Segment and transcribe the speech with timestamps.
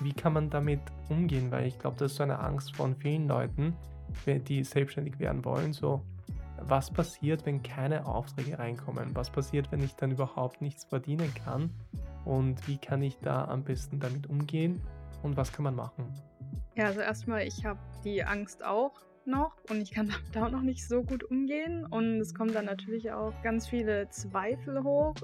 [0.00, 1.50] wie kann man damit umgehen?
[1.50, 3.76] Weil ich glaube, das ist so eine Angst von vielen Leuten,
[4.26, 5.72] die selbstständig werden wollen.
[5.72, 6.02] So,
[6.62, 9.14] was passiert, wenn keine Aufträge reinkommen?
[9.14, 11.70] Was passiert, wenn ich dann überhaupt nichts verdienen kann?
[12.24, 14.80] Und wie kann ich da am besten damit umgehen?
[15.22, 16.12] Und was kann man machen?
[16.74, 18.92] Ja, also erstmal, ich habe die Angst auch
[19.24, 21.86] noch und ich kann damit auch noch nicht so gut umgehen.
[21.86, 25.14] Und es kommen dann natürlich auch ganz viele Zweifel hoch,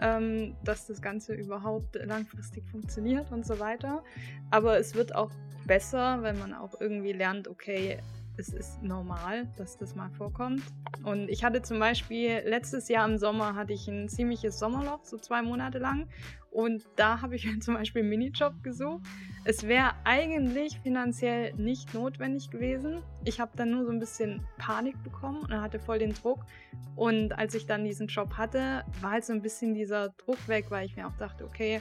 [0.00, 4.02] ähm, dass das Ganze überhaupt langfristig funktioniert und so weiter.
[4.50, 5.30] Aber es wird auch
[5.66, 7.98] besser, wenn man auch irgendwie lernt, okay,
[8.36, 10.62] es ist normal, dass das mal vorkommt.
[11.04, 15.16] Und ich hatte zum Beispiel letztes Jahr im Sommer hatte ich ein ziemliches Sommerloch, so
[15.16, 16.08] zwei Monate lang.
[16.50, 19.02] Und da habe ich mir zum Beispiel einen Minijob gesucht.
[19.44, 23.02] Es wäre eigentlich finanziell nicht notwendig gewesen.
[23.24, 26.44] Ich habe dann nur so ein bisschen Panik bekommen und hatte voll den Druck.
[26.96, 30.66] Und als ich dann diesen Job hatte, war halt so ein bisschen dieser Druck weg,
[30.70, 31.80] weil ich mir auch dachte, okay,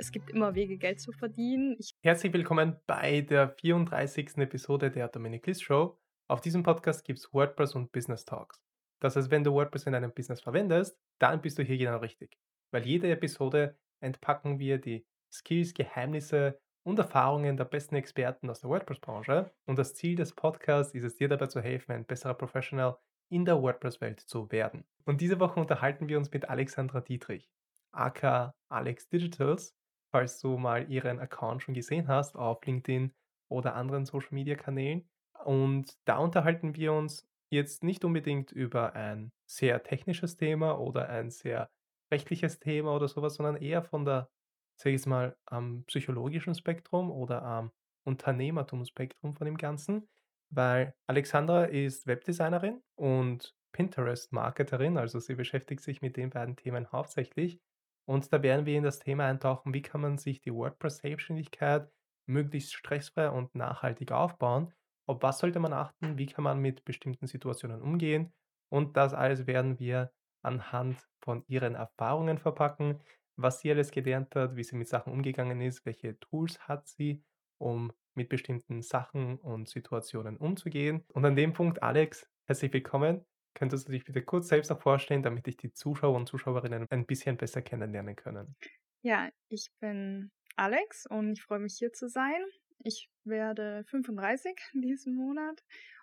[0.00, 1.76] es gibt immer Wege, Geld zu verdienen.
[1.78, 4.38] Ich Herzlich willkommen bei der 34.
[4.38, 5.98] Episode der Dominic List Show.
[6.26, 8.62] Auf diesem Podcast gibt es WordPress und Business Talks.
[9.00, 12.38] Das heißt, wenn du WordPress in deinem Business verwendest, dann bist du hier genau richtig.
[12.70, 18.70] Weil jede Episode entpacken wir die Skills, Geheimnisse und Erfahrungen der besten Experten aus der
[18.70, 19.52] WordPress-Branche.
[19.66, 22.96] Und das Ziel des Podcasts ist es, dir dabei zu helfen, ein besserer Professional
[23.28, 24.86] in der WordPress-Welt zu werden.
[25.04, 27.50] Und diese Woche unterhalten wir uns mit Alexandra Dietrich,
[27.92, 29.76] aka Alex Digitals,
[30.12, 33.12] falls du mal ihren Account schon gesehen hast auf LinkedIn
[33.48, 35.08] oder anderen Social-Media-Kanälen.
[35.44, 41.30] Und da unterhalten wir uns jetzt nicht unbedingt über ein sehr technisches Thema oder ein
[41.30, 41.70] sehr
[42.12, 44.30] rechtliches Thema oder sowas, sondern eher von der,
[44.76, 47.72] sage ich mal, am psychologischen Spektrum oder am
[48.04, 50.08] Unternehmertumsspektrum von dem Ganzen,
[50.50, 57.60] weil Alexandra ist Webdesignerin und Pinterest-Marketerin, also sie beschäftigt sich mit den beiden Themen hauptsächlich.
[58.06, 61.88] Und da werden wir in das Thema eintauchen, wie kann man sich die WordPress-Selbstständigkeit
[62.26, 64.72] möglichst stressfrei und nachhaltig aufbauen.
[65.06, 68.32] Auf was sollte man achten, wie kann man mit bestimmten Situationen umgehen.
[68.68, 70.12] Und das alles werden wir
[70.42, 73.00] anhand von ihren Erfahrungen verpacken,
[73.36, 77.22] was sie alles gelernt hat, wie sie mit Sachen umgegangen ist, welche Tools hat sie,
[77.58, 81.04] um mit bestimmten Sachen und Situationen umzugehen.
[81.12, 83.24] Und an dem Punkt, Alex, herzlich willkommen.
[83.60, 87.04] Könntest du dich bitte kurz selbst noch vorstellen, damit dich die Zuschauer und Zuschauerinnen ein
[87.04, 88.56] bisschen besser kennenlernen können?
[89.02, 92.42] Ja, ich bin Alex und ich freue mich hier zu sein.
[92.84, 95.62] Ich werde 35 diesen Monat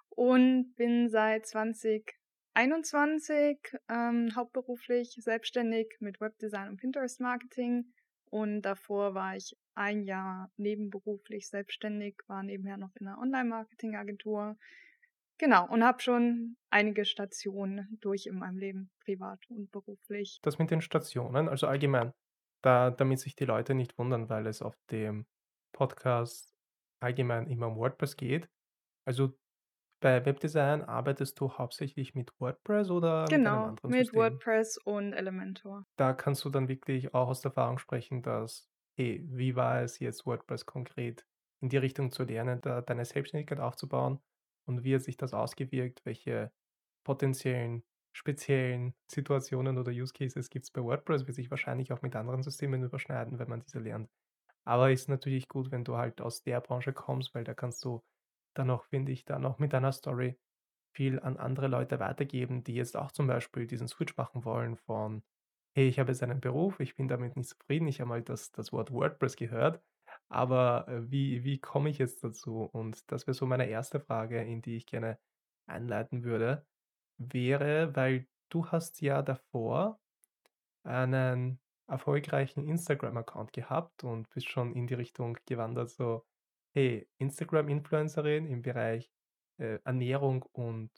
[0.10, 2.14] und bin seit 20
[2.54, 3.58] 21
[3.90, 7.92] ähm, hauptberuflich selbstständig mit Webdesign und Pinterest Marketing
[8.30, 14.58] und davor war ich ein Jahr nebenberuflich selbstständig, war nebenher noch in einer Online-Marketing-Agentur.
[15.38, 20.40] Genau, und habe schon einige Stationen durch in meinem Leben, privat und beruflich.
[20.42, 22.14] Das mit den Stationen, also allgemein,
[22.64, 25.26] da, damit sich die Leute nicht wundern, weil es auf dem
[25.74, 26.56] Podcast
[27.00, 28.50] allgemein immer um WordPress geht.
[29.06, 29.38] Also
[30.00, 34.20] bei Webdesign arbeitest du hauptsächlich mit WordPress oder mit Genau, mit System?
[34.20, 35.86] WordPress und Elementor.
[35.98, 40.00] Da kannst du dann wirklich auch aus der Erfahrung sprechen, dass, hey, wie war es
[40.00, 41.26] jetzt WordPress konkret
[41.62, 44.20] in die Richtung zu lernen, da deine Selbstständigkeit aufzubauen
[44.68, 46.52] und wie hat sich das ausgewirkt, welche
[47.04, 47.84] potenziellen
[48.18, 52.42] speziellen Situationen oder Use Cases gibt es bei WordPress, wird sich wahrscheinlich auch mit anderen
[52.42, 54.10] Systemen überschneiden, wenn man diese lernt.
[54.66, 58.04] Aber ist natürlich gut, wenn du halt aus der Branche kommst, weil da kannst du
[58.56, 60.40] dann noch, finde ich, dann noch mit deiner Story
[60.96, 65.24] viel an andere Leute weitergeben, die jetzt auch zum Beispiel diesen Switch machen wollen von,
[65.76, 68.52] hey, ich habe jetzt einen Beruf, ich bin damit nicht zufrieden, ich habe mal das,
[68.52, 69.82] das Wort WordPress gehört,
[70.30, 72.64] aber äh, wie, wie komme ich jetzt dazu?
[72.64, 75.18] Und das wäre so meine erste Frage, in die ich gerne
[75.68, 76.66] einleiten würde,
[77.18, 80.00] wäre, weil du hast ja davor
[80.84, 86.26] einen erfolgreichen Instagram-Account gehabt und bist schon in die Richtung gewandert, so
[86.74, 89.12] hey, Instagram-Influencerin im Bereich
[89.58, 90.92] äh, Ernährung und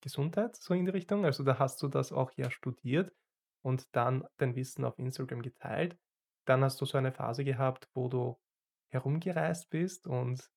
[0.00, 1.24] Gesundheit, so in die Richtung.
[1.24, 3.12] Also da hast du das auch ja studiert
[3.62, 5.98] und dann dein Wissen auf Instagram geteilt.
[6.44, 8.38] Dann hast du so eine Phase gehabt, wo du
[8.88, 10.50] herumgereist bist und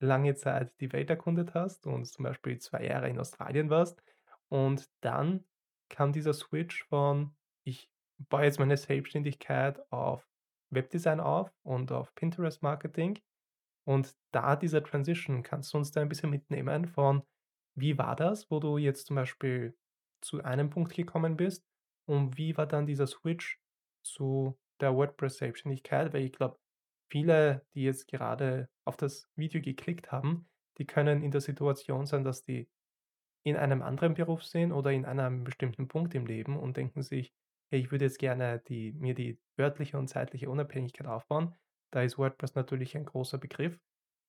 [0.00, 4.02] lange Zeit die Welt erkundet hast und zum Beispiel zwei Jahre in Australien warst.
[4.48, 5.44] Und dann
[5.88, 7.34] kam dieser Switch von,
[7.64, 10.28] ich baue jetzt meine Selbstständigkeit auf
[10.70, 13.18] Webdesign auf und auf Pinterest Marketing
[13.84, 17.22] und da diese Transition, kannst du uns da ein bisschen mitnehmen von,
[17.74, 19.76] wie war das, wo du jetzt zum Beispiel
[20.20, 21.66] zu einem Punkt gekommen bist
[22.06, 23.60] und wie war dann dieser Switch
[24.04, 26.12] zu der WordPress-Selbstständigkeit?
[26.12, 26.58] Weil ich glaube,
[27.12, 30.48] viele, die jetzt gerade auf das Video geklickt haben,
[30.78, 32.70] die können in der Situation sein, dass die
[33.44, 37.34] in einem anderen Beruf sind oder in einem bestimmten Punkt im Leben und denken sich,
[37.70, 41.54] hey, ich würde jetzt gerne die, mir die örtliche und zeitliche Unabhängigkeit aufbauen
[41.92, 43.80] Da ist WordPress natürlich ein großer Begriff.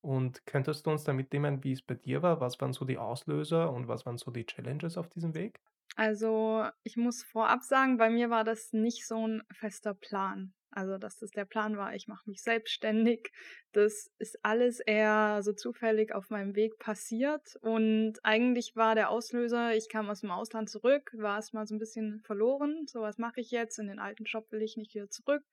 [0.01, 2.41] Und könntest du uns da mitnehmen, wie es bei dir war?
[2.41, 5.62] Was waren so die Auslöser und was waren so die Challenges auf diesem Weg?
[5.98, 10.54] Also, ich muss vorab sagen, bei mir war das nicht so 'n fester Plan.
[10.72, 13.31] Also, dass das der Plan war, ich mache mich selbstständig.
[13.74, 19.75] Das ist alles eher so zufällig auf meinem Weg passiert und eigentlich war der Auslöser
[19.75, 22.86] ich kam aus'm Ausland zurück, war erst mal so 'n bisschen verloren.
[22.88, 23.78] So: „Was mache ich jetzt?
[23.78, 25.44] In den alten Job will ich nicht wieder zurück.“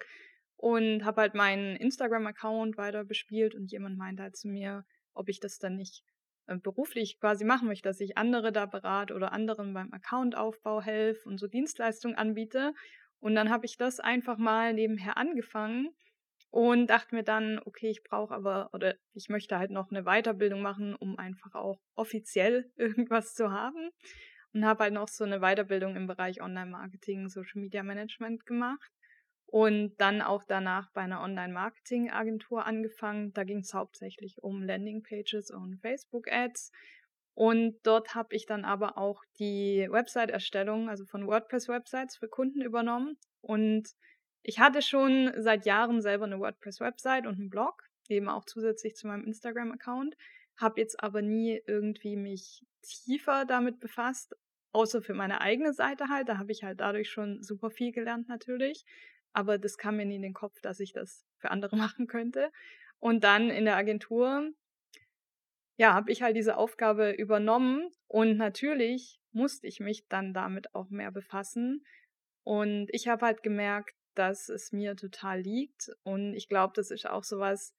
[0.57, 4.85] Und habe halt meinen Instagram-Account weiter bespielt und jemand meinte halt zu mir,
[5.15, 6.03] ob ich das dann nicht,
[6.63, 11.39] beruflich quasi machen möchte, dass ich andere da berate oder anderen beim Accountaufbau helfe und
[11.39, 12.73] so Dienstleistungen anbiete.
[13.21, 15.91] Und dann habe ich das einfach mal nebenher angefangen
[16.51, 20.63] und dachte mir dann: „Okay, ich brauche aber oder ich möchte halt noch 'ne Weiterbildung
[20.63, 23.91] machen, um einfach auch offiziell irgendwas zu haben.“
[24.53, 28.91] Und habe halt noch so 'ne Weiterbildung im Bereich Online-Marketing, Social Media Management gemacht
[29.51, 33.33] und dann auch danach bei 'ner Online-Marketing-Agentur angefangen.
[33.35, 36.73] Da ging's hauptsächlich um Landingpages und Facebook-Ads.
[37.35, 43.19] Und dort habe ich dann aber auch die Website-Erstellung, also von WordPress-Websites für Kunden übernommen.
[43.43, 43.89] Und
[44.43, 49.07] ich hatte schon seit Jahren selber 'ne WordPress-Website und 'n Blog, eben auch zusätzlich zu
[49.09, 50.17] meinem Instagram-Account,
[50.59, 54.35] habe jetzt aber nie irgendwie mich tiefer damit befasst,
[54.73, 56.29] außer für meine eigene Seite halt.
[56.29, 58.85] Da habe ich halt dadurch schon super viel gelernt natürlich,
[59.33, 62.51] aber das kam mir nie in den Kopf, dass ich das für andere machen könnte.
[62.99, 64.53] Und dann in der Agentur
[65.77, 70.91] ja, habe ich halt diese Aufgabe übernommen und natürlich musste ich mich dann damit auch
[70.91, 71.85] mehr befassen.
[72.45, 77.09] Und ich habe halt gemerkt, dass es mir total liegt und ich glaube, das ist
[77.09, 77.75] auch so was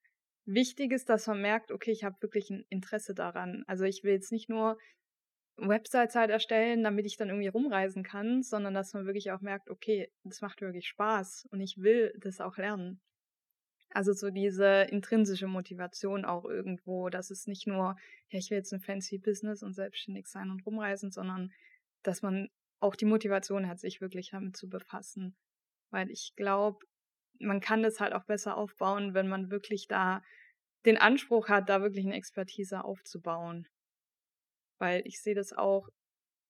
[0.46, 4.32] Wichtiges, dass man merkt: „Okay, ich habe wirklich 'n Interesse daran.“ Also, ich will jetzt
[4.32, 4.78] nicht nur
[5.58, 9.70] Websites halt erstellen, damit ich dann irgendwie rumreisen kann, sondern dass man wirklich auch merkt:
[9.70, 13.02] „Okay, das macht wirklich Spaß und ich will das auch lernen.“
[13.92, 17.98] Also, so diese intrinsische Motivation auch irgendwo, dass es nicht nur:
[18.30, 21.52] „Ja, ich will jetzt 'n fancy Business und selbstständig sein und rumreisen“, sondern
[22.04, 22.50] dass man
[22.82, 25.36] auch die Motivation hat, sich wirklich damit zu befassen.
[25.92, 26.80] Weil ich glaube,
[27.40, 30.24] man kann das halt auch besser aufbauen, wenn man wirklich da
[30.86, 33.68] den Anspruch hat, da wirklich 'ne Expertise aufzubauen.
[34.82, 35.88] Weil ich sehe das auch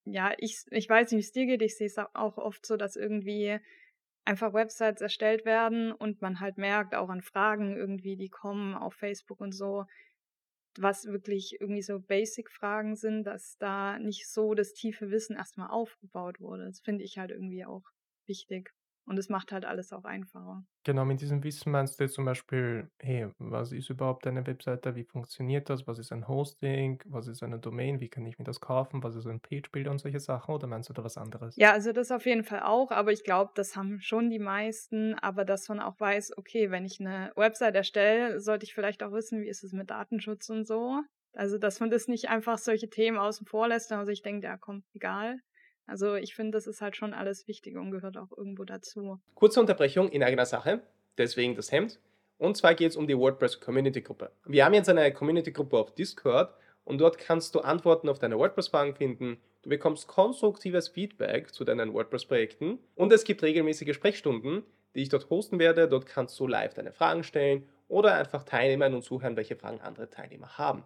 [0.06, 2.96] ja, ich ich weiß nicht, wie's dir geht, ich sehe es auch oft so, dass
[2.96, 3.60] irgendwie
[4.26, 8.94] einfach Websites erstellt werden und man halt merkt, auch an Fragen irgendwie, die kommen auf
[8.96, 9.86] Facebook und so,
[10.78, 15.68] was wirklich irgendwie so Basic-Fragen sind, dass da nicht so das tiefe Wissen erst mal
[15.68, 16.66] aufgebaut wurde.
[16.66, 17.84] Das finde ich halt irgendwie auch
[18.28, 18.72] wichtig
[19.12, 20.66] und es macht halt alles auch einfacher.
[20.84, 24.96] Genau, mit diesem Wissen meinst du jetzt zum Beispiel: „Hey, was ist überhaupt eine Webseite?
[24.96, 25.86] Wie funktioniert das?
[25.88, 27.00] Was ist ein Hosting?
[27.06, 28.00] Was ist eine Domain?
[28.00, 29.04] Wie kann ich mir das kaufen?
[29.04, 31.58] Was ist ein Page-Builder?“ und solche Sachen oder meinst du da was anderes?
[31.58, 35.16] Ja, also das auf jeden Fall auch, aber ich glaube, das haben schon die meisten,
[35.16, 39.12] aber dass man auch weiß: „Okay, wenn ich 'ne Website erstelle, sollte ich vielleicht auch
[39.12, 41.02] wissen, wie ist es mit Datenschutz und so?“
[41.34, 44.44] Also, dass man das nicht einfach solche Themen außen vor lässt, wenn man sich denkt:
[44.46, 45.42] „Ja komm, egal.“
[45.88, 49.20] Also, ich finde, das ist halt schon alles wichtig und gehört auch irgendwo dazu.
[49.36, 50.82] Kurze Unterbrechung in eigener Sache,
[51.18, 52.00] deswegen das Hemd.
[52.38, 54.32] Und zwar geht's um die WordPress Community-Gruppe.
[54.46, 56.56] Wir haben jetzt eine Community-Gruppe auf Discord
[56.86, 59.38] und dort kannst du Antworten auf deine WordPress-Fragen finden.
[59.62, 64.64] Du bekommst konstruktives Feedback zu deinen WordPress-Projekten und es gibt regelmäßige Sprechstunden,
[64.96, 65.88] die ich dort hosten werde.
[65.88, 70.10] Dort kannst du live deine Fragen stellen oder einfach teilnehmen und zuhören, welche Fragen andere
[70.10, 70.84] Teilnehmer haben.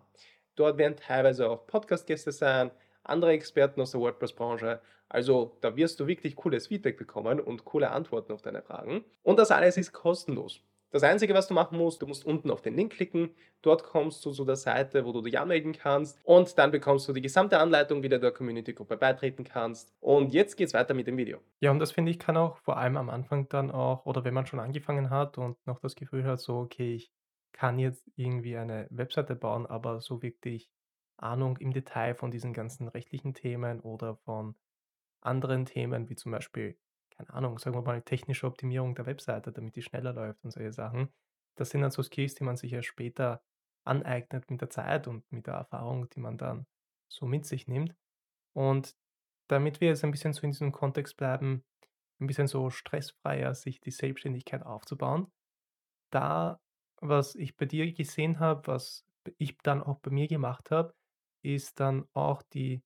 [0.56, 2.72] Dort werden teilweise auch Podcast-Gäste sein,
[3.06, 4.82] andere Experten aus der WordPress-Branche.
[5.10, 9.06] Also, da wirst du wirklich cooles Feedback bekommen und coole Antworten auf deine Fragen.
[9.24, 10.62] Und das alles ist kostenlos.
[10.92, 13.36] Das Einzige, was du machen musst, du musst unten auf den Link klicken.
[13.62, 17.14] Dort kommst du zu der Seite, wo du dich anmelden kannst und dann bekommst du
[17.14, 19.94] die gesamte Anleitung, wie du der Community-Gruppe beitreten kannst.
[20.00, 21.40] Und jetzt geht's weiter mit dem Video.
[21.62, 24.34] Ja, und das finde ich, kann auch vor allem am Anfang dann auch oder wenn
[24.34, 27.12] man schon angefangen hat und noch das Gefühl hat, so: „Okay, ich
[27.54, 30.70] kann jetzt irgendwie eine Webseite bauen“, aber so wirklich
[31.18, 34.56] Ahnung im Detail von diesen ganzen rechtlichen Themen oder von
[35.22, 36.78] anderen Themen, wie zum Beispiel,
[37.16, 40.74] keine Ahnung, sagen wir mal, technische Optimierung der Webseite, damit die schneller läuft und solche
[40.74, 41.14] Sachen.
[41.56, 43.44] Das sind dann so Skills, die man sich erst später
[43.86, 46.68] aneignet mit der Zeit und mit der Erfahrung, die man dann
[47.10, 47.96] so mit sich nimmt.
[48.54, 48.96] Und
[49.50, 51.66] damit wir jetzt ein bisschen so in diesem Kontext bleiben,
[52.22, 55.32] 'n bisschen so stressfreier sich die Selbstständigkeit aufzubauen.
[56.12, 56.60] Da,
[57.02, 59.06] was ich bei dir gesehen habe, was
[59.38, 60.96] ich dann auch bei mir gemacht habe,
[61.46, 62.84] ist dann auch die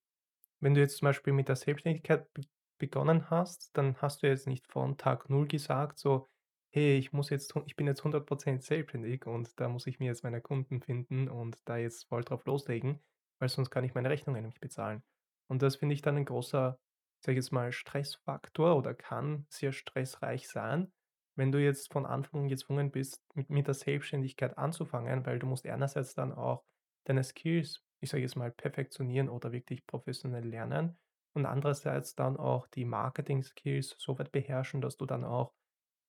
[0.60, 2.42] wenn du jetzt zum Beispiel mit der Selbstständigkeit be
[2.78, 6.28] begonnen hast, dann hast du jetzt nicht von Tag 0 gesagt so:
[6.72, 10.06] „Hey, ich muss jetzt ich bin jetzt 100 % selbstständig und da muss ich mir
[10.06, 13.00] jetzt meine Kunden finden und da jetzt voll drauf loslegen,
[13.40, 15.02] weil sonst kann ich meine Rechnungen nicht bezahlen.“
[15.48, 16.78] Und das finde ich dann ein großer,
[17.24, 20.92] sage ich jetzt mal, Stressfaktor oder kann sehr stressreich sein,
[21.36, 25.46] wenn du jetzt von Anfang an gezwungen bist, mit mit der Selbstständigkeit anzufangen, weil du
[25.46, 26.64] musst einerseits dann auch
[27.06, 30.98] deine Skills, ich sage jetzt mal, perfektionieren oder wirklich professionell lernen
[31.34, 35.52] und andererseits dann auch die Marketing-Skills so weit beherrschen, dass du dann auch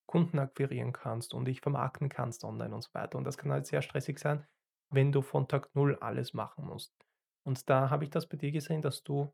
[0.08, 3.18] Kunden akquirieren kannst und dich vermarkten kannst online und so weiter.
[3.18, 4.46] Und das kann halt sehr stressig sein,
[4.92, 6.94] wenn du von Tag null alles machen musst.
[7.46, 9.32] Und da habe ich das bei dir gesehen, dass du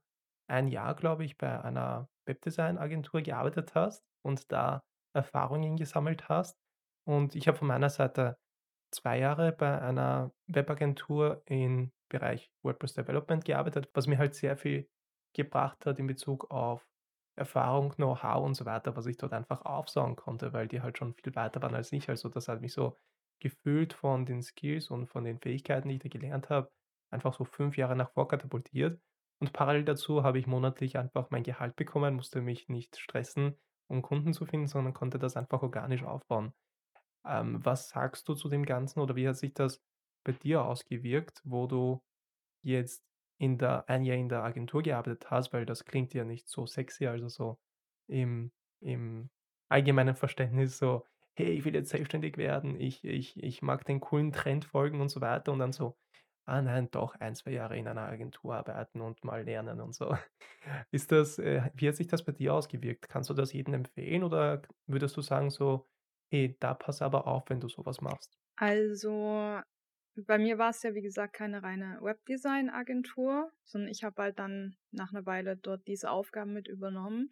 [0.49, 4.83] ein Jahr, glaube ich, bei einer Webdesign-Agentur gearbeitet hast und da
[5.15, 6.57] Erfahrungen gesammelt hast.
[7.07, 8.37] Und ich habe von meiner Seite
[8.93, 14.89] 2 Jahre bei einer Webagentur im Bereich WordPress Development gearbeitet, was mir halt sehr viel
[15.35, 16.87] gebracht hat in Bezug auf
[17.37, 21.13] Erfahrung, Know-how und so weiter, was ich dort einfach aufsaugen konnte, weil die halt schon
[21.13, 22.09] viel weiter waren als ich.
[22.09, 22.97] Also, das hat mich so
[23.39, 26.71] gefühlt von den Skills und von den Fähigkeiten, die ich da gelernt habe,
[27.11, 28.99] einfach so 5 Jahre nach vor katapultiert.
[29.39, 34.01] Und parallel dazu habe ich monatlich einfach mein Gehalt bekommen, musste mich nicht stressen, um
[34.01, 36.53] Kunden zu finden, sondern konnte das einfach organisch aufbauen.
[37.25, 39.83] Ähm, was sagst du zu dem Ganzen oder wie hat sich das
[40.27, 42.03] bei dir ausgewirkt, wo du
[42.63, 43.05] jetzt
[43.39, 46.65] in der ein Jahr in der Agentur gearbeitet hast, weil das klingt ja nicht so
[46.65, 47.59] sexy, also so
[48.07, 49.29] im im
[49.69, 51.05] allgemeinen Verständnis so:
[51.35, 55.09] „Hey, ich will jetzt selbstständig werden, ich ich ich mag den coolen Trend folgen“ und
[55.09, 55.97] so weiter und dann so:
[56.45, 60.15] „Ah nein, doch ein 2 Jahre in einer Agentur arbeiten und mal lernen“ und so.
[60.91, 63.09] Ist das äh, wie hat sich das bei dir ausgewirkt?
[63.09, 65.87] Kannst du das jedem empfehlen oder würdest du sagen so:
[66.31, 69.61] „Hey, da pass aber auf, wenn du so was machst?“ Also,
[70.25, 74.75] bei mir war es ja, wie gesagt, keine reine Webdesign-Agentur, sondern ich habe halt dann
[74.91, 77.29] nach einer Weile dort diese Aufgaben mit übernommen.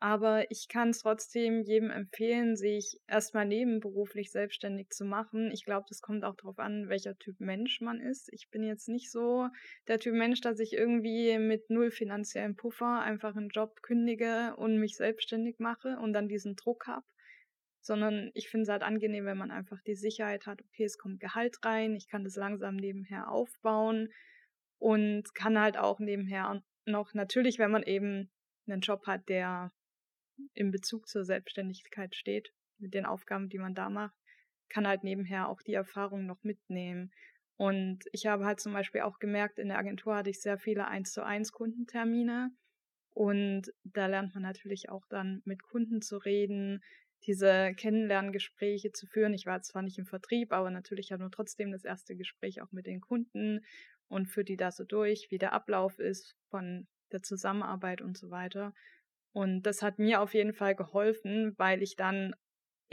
[0.00, 5.50] Aber ich kann es trotzdem jedem empfehlen, sich erstmal nebenberuflich selbstständig zu machen.
[5.50, 8.28] Ich glaube, das kommt auch darauf an, welcher Typ Mensch man ist.
[8.32, 9.48] Ich bin jetzt nicht so
[9.88, 14.78] der Typ Mensch, dass ich irgendwie mit null finanziellem Puffer einfach einen Job kündige und
[14.78, 17.06] mich selbstständig mache und dann diesen Druck habe.
[17.86, 21.20] Sondern ich finde es halt angenehm, wenn man einfach die Sicherheit hat, okay, es kommt
[21.20, 24.08] Gehalt rein, ich kann das langsam nebenher aufbauen
[24.78, 28.30] und kann halt auch nebenher noch, natürlich, wenn man eben
[28.66, 29.70] einen Job hat, der
[30.54, 34.16] im Bezug zur Selbstständigkeit steht, mit den Aufgaben, die man da macht,
[34.70, 37.12] kann halt nebenher auch die Erfahrung noch mitnehmen.
[37.56, 40.88] Und ich habe halt zum Beispiel auch gemerkt, in der Agentur hatte ich sehr viele
[40.88, 42.50] 1 zu 1 Kundentermine.
[43.12, 46.82] Und da lernt man natürlich auch dann mit Kunden zu reden,
[47.26, 49.34] diese Kennenlerngespräche zu führen.
[49.34, 52.72] Ich war zwar nicht im Vertrieb, aber natürlich habe nur trotzdem das erste Gespräch auch
[52.72, 53.64] mit den Kunden
[54.08, 58.30] und führe die da so durch, wie der Ablauf ist von der Zusammenarbeit und so
[58.30, 58.74] weiter.
[59.32, 62.34] Und das hat mir auf jeden Fall geholfen, weil ich dann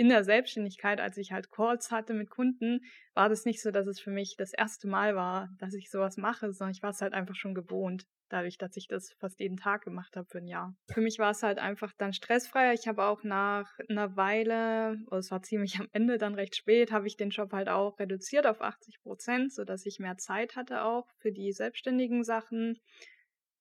[0.02, 2.80] in der Selbstständigkeit, als ich halt Calls hatte mit Kunden,
[3.14, 6.18] war das nicht so, dass es für mich das erste Mal war, dass ich sowas
[6.18, 9.58] mache, sondern ich war es halt einfach schon gewohnt, dadurch, dass ich das fast jeden
[9.58, 10.76] Tag gemacht habe für ein Jahr.
[10.92, 12.74] Für mich war es halt einfach dann stressfreier.
[12.74, 16.92] Ich habe auch nach einer Weile, oh, es war ziemlich am Ende dann recht spät,
[16.92, 20.84] habe ich den Job halt auch reduziert auf 80 Prozent, sodass ich mehr Zeit hatte
[20.84, 22.80] auch für die selbstständigen Sachen.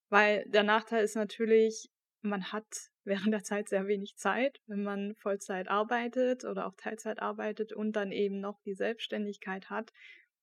[0.08, 1.90] Weil der Nachteil ist natürlich,
[2.22, 7.20] man hat während der Zeit sehr wenig Zeit, wenn man Vollzeit arbeitet oder auch Teilzeit
[7.20, 9.92] arbeitet und dann eben noch die Selbstständigkeit hat.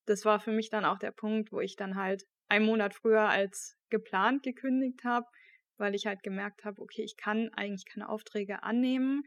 [0.06, 3.28] Das war für mich dann auch der Punkt, wo ich dann halt einen Monat früher
[3.30, 5.28] als geplant gekündigt habe,
[5.78, 9.24] weil ich halt gemerkt habe, okay, ich kann eigentlich keine Aufträge annehmen,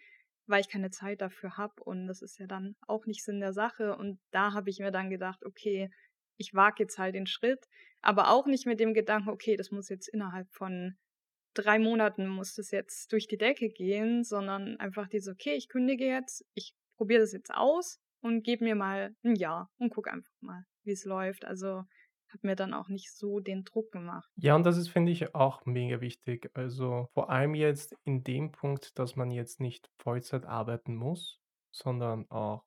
[0.46, 3.52] weil ich keine Zeit dafür habe und das ist ja dann auch nicht Sinn der
[3.52, 5.90] Sache und da habe ich mir dann gedacht, okay,
[6.36, 7.68] ich wage jetzt halt den Schritt,
[8.00, 10.96] aber auch nicht mit dem Gedanken, okay, das muss jetzt innerhalb von
[11.54, 16.06] drei Monaten muss das jetzt durch die Decke gehen, sondern einfach diese, okay, ich kündige
[16.06, 20.32] jetzt, ich probiere das jetzt aus und gebe mir mal ein Jahr und gucke einfach
[20.40, 21.44] mal, wie es läuft.
[21.44, 21.84] Also
[22.32, 24.30] habe mir dann auch nicht so den Druck gemacht.
[24.36, 26.50] Ja, und das ist, finde ich, auch mega wichtig.
[26.54, 31.40] Also vor allem jetzt in dem Punkt, dass man jetzt nicht Vollzeit arbeiten muss,
[31.72, 32.64] sondern auch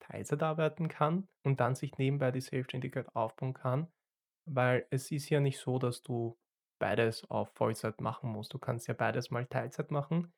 [0.00, 3.88] Teilzeit arbeiten kann und dann sich nebenbei die Selbstständigkeit aufbauen kann.
[4.46, 6.38] Weil es ist ja nicht so, dass du
[6.80, 8.54] beides auf Vollzeit machen musst.
[8.54, 10.34] Du kannst ja beides mal Teilzeit machen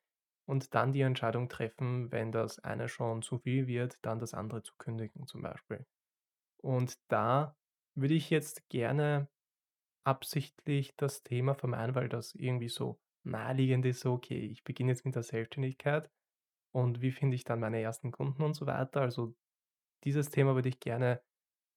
[0.47, 4.63] und dann die Entscheidung treffen, wenn das eine schon zu viel wird, dann das andere
[4.63, 5.87] zu kündigen zum Beispiel.
[6.61, 7.57] Und da
[7.95, 9.29] würde ich jetzt gerne
[10.05, 15.15] absichtlich das Thema vermeiden, weil das irgendwie so naheliegend ist, okay, ich beginne jetzt mit
[15.15, 16.11] der Selbstständigkeit
[16.73, 19.01] und wie finde ich dann meine ersten Kunden und so weiter.
[19.01, 19.35] Also
[20.03, 21.21] dieses Thema würde ich gerne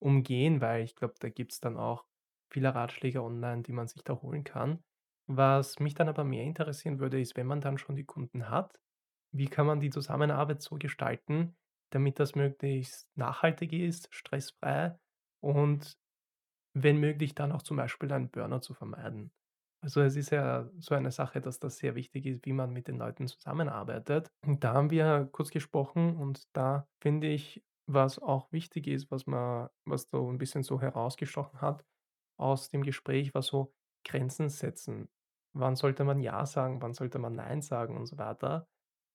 [0.00, 2.06] umgehen, weil ich glaube, da gibt es dann auch
[2.56, 4.82] viele Ratschläge online, die man sich da holen kann.
[5.28, 8.80] Was mich dann aber mehr interessieren würde, ist, wenn man dann schon die Kunden hat,
[9.30, 11.56] wie kann man die Zusammenarbeit so gestalten,
[11.92, 14.98] damit das möglichst nachhaltig ist, stressfrei
[15.42, 15.98] und
[16.74, 19.32] wenn möglich dann auch zum Beispiel einen Burnout zu vermeiden.
[19.82, 22.88] Also, es ist ja so eine Sache, dass das sehr wichtig ist, wie man mit
[22.88, 24.30] den Leuten zusammenarbeitet.
[24.44, 29.26] Und da haben wir kurz gesprochen und da finde ich, was auch wichtig ist, was
[29.26, 31.84] man was so ein bisschen so herausgestochen hat
[32.36, 33.74] aus dem Gespräch, war so
[34.04, 35.08] Grenzen setzen.
[35.54, 38.68] Wann sollte man ja sagen, wann sollte man nein sagen und so weiter.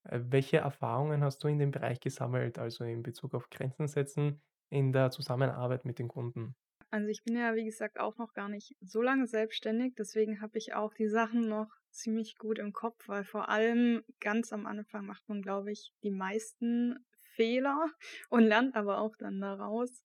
[0.04, 4.42] Äh, welche Erfahrungen hast du in dem Bereich gesammelt, also in Bezug auf Grenzen setzen
[4.70, 6.56] in der Zusammenarbeit mit den Kunden?
[6.90, 10.58] Also ich bin ja, wie gesagt, auch noch gar nicht so lange selbstständig, deswegen habe
[10.58, 15.06] ich auch die Sachen noch ziemlich gut im Kopf, weil vor allem ganz am Anfang
[15.06, 17.88] macht man, glaube ich, die meisten Fehler
[18.30, 20.04] und lernt aber auch dann daraus.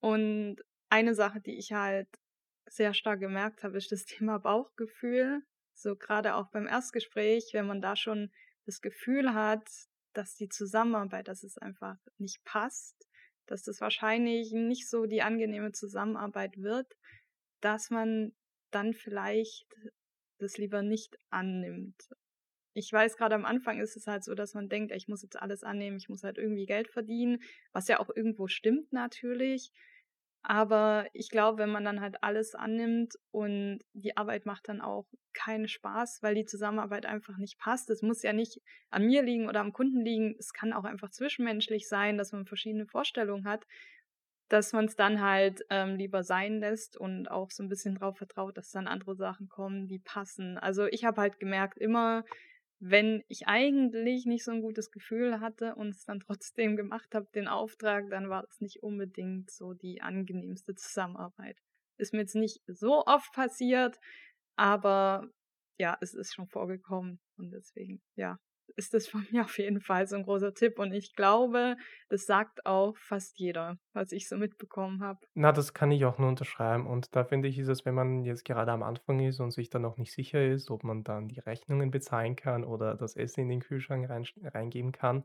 [0.00, 0.56] Und
[0.90, 2.08] eine Sache, die ich halt
[2.70, 5.42] sehr stark gemerkt habe, ist das Thema Bauchgefühl.
[5.74, 8.30] So gerade auch beim Erstgespräch, wenn man da schon
[8.66, 9.66] das Gefühl hat,
[10.12, 13.08] dass die Zusammenarbeit, dass es einfach nicht passt,
[13.46, 16.96] dass das wahrscheinlich nicht so die angenehme Zusammenarbeit wird,
[17.60, 18.32] dass man
[18.70, 19.66] dann vielleicht
[20.38, 22.10] das lieber nicht annimmt.
[22.74, 25.40] Ich weiß, gerade am Anfang ist es halt so, dass man denkt, ich muss jetzt
[25.40, 29.72] alles annehmen, ich muss halt irgendwie Geld verdienen, was ja auch irgendwo stimmt natürlich.
[30.42, 35.06] Aber ich glaube, wenn man dann halt alles annimmt und die Arbeit macht dann auch
[35.34, 37.90] keinen Spaß, weil die Zusammenarbeit einfach nicht passt.
[37.90, 40.36] Es muss ja nicht an mir liegen oder am Kunden liegen.
[40.38, 43.66] Es kann auch einfach zwischenmenschlich sein, dass man verschiedene Vorstellungen hat,
[44.48, 48.16] dass man es dann halt ähm, lieber sein lässt und auch so ein bisschen darauf
[48.16, 50.56] vertraut, dass dann andere Sachen kommen, die passen.
[50.56, 52.24] Also ich habe halt gemerkt, immer
[52.80, 57.28] wenn ich eigentlich nicht so ein gutes Gefühl hatte und es dann trotzdem gemacht habe,
[57.34, 61.58] den Auftrag, dann war das nicht unbedingt so die angenehmste Zusammenarbeit.
[61.96, 63.98] Ist mir jetzt nicht so oft passiert,
[64.56, 65.28] aber
[65.78, 68.38] ja, es ist schon vorgekommen und deswegen, ja,
[68.78, 71.76] ist das von mir auf jeden Fall so ein großer Tipp und ich glaube,
[72.08, 75.20] das sagt auch fast jeder, was ich so mitbekommen habe.
[75.34, 78.24] Na, das kann ich auch nur unterschreiben und da finde ich, ist es, wenn man
[78.24, 81.28] jetzt gerade am Anfang ist und sich dann noch nicht sicher ist, ob man dann
[81.28, 85.24] die Rechnungen bezahlen kann oder das Essen in den Kühlschrank rein reingeben kann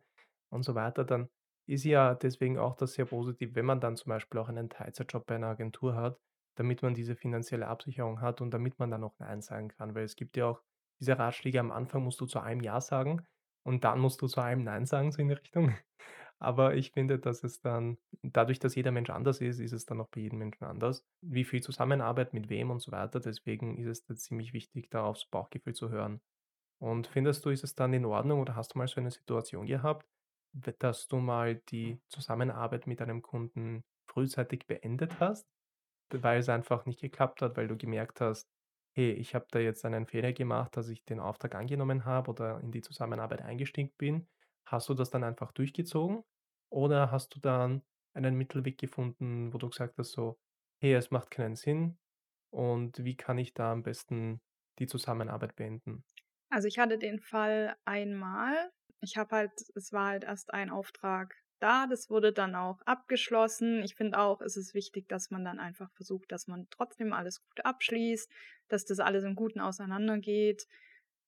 [0.49, 1.29] und so weiter, dann
[1.65, 5.25] ist ja deswegen auch das sehr positiv, wenn man dann zum Beispiel auch einen Teilzeitjob
[5.25, 6.19] bei einer Agentur hat,
[6.55, 9.95] damit man diese finanzielle Absicherung hat und damit man dann auch nein sagen kann.
[9.95, 10.61] Weil es gibt ja auch
[10.99, 13.25] diese Ratschläge, am Anfang musst du zu einem ja sagen
[13.63, 15.73] und dann musst du zu allem nein sagen, so in die Richtung.
[16.39, 20.01] Aber ich finde, dass es dann dadurch, dass jeder Mensch anders ist, ist es dann
[20.01, 21.05] auch bei jedem Menschen anders.
[21.21, 23.21] Wie viel Zusammenarbeit mit wem und so weiter.
[23.21, 26.21] Deswegen ist es da ziemlich wichtig, da aufs Bauchgefühl zu hören.
[26.79, 29.65] Und findest du, ist es dann in Ordnung oder hast du mal so eine Situation
[29.65, 30.05] gehabt,
[30.79, 35.47] dass du mal die Zusammenarbeit mit einem Kunden frühzeitig beendet hast,
[36.11, 38.49] weil es einfach nicht geklappt hat, weil du gemerkt hast:
[38.95, 42.59] „Hey, ich habe da jetzt einen Fehler gemacht, dass ich den Auftrag angenommen habe oder
[42.61, 44.27] in die Zusammenarbeit eingestiegen bin.“
[44.67, 46.23] Hast du das dann einfach durchgezogen
[46.69, 50.39] oder hast du dann einen Mittelweg gefunden, wo du gesagt hast so:
[50.79, 51.97] „Hey, es macht keinen Sinn
[52.51, 54.41] und wie kann ich da am besten
[54.79, 56.05] die Zusammenarbeit beenden?“
[56.49, 58.71] Also ich hatte den Fall einmal.
[59.01, 63.81] Ich habe halt, es war halt erst ein Auftrag da, das wurde dann auch abgeschlossen.
[63.83, 67.41] Ich finde auch, es ist wichtig, dass man dann einfach versucht, dass man trotzdem alles
[67.41, 68.29] gut abschließt,
[68.67, 70.67] dass das alles im Guten auseinandergeht.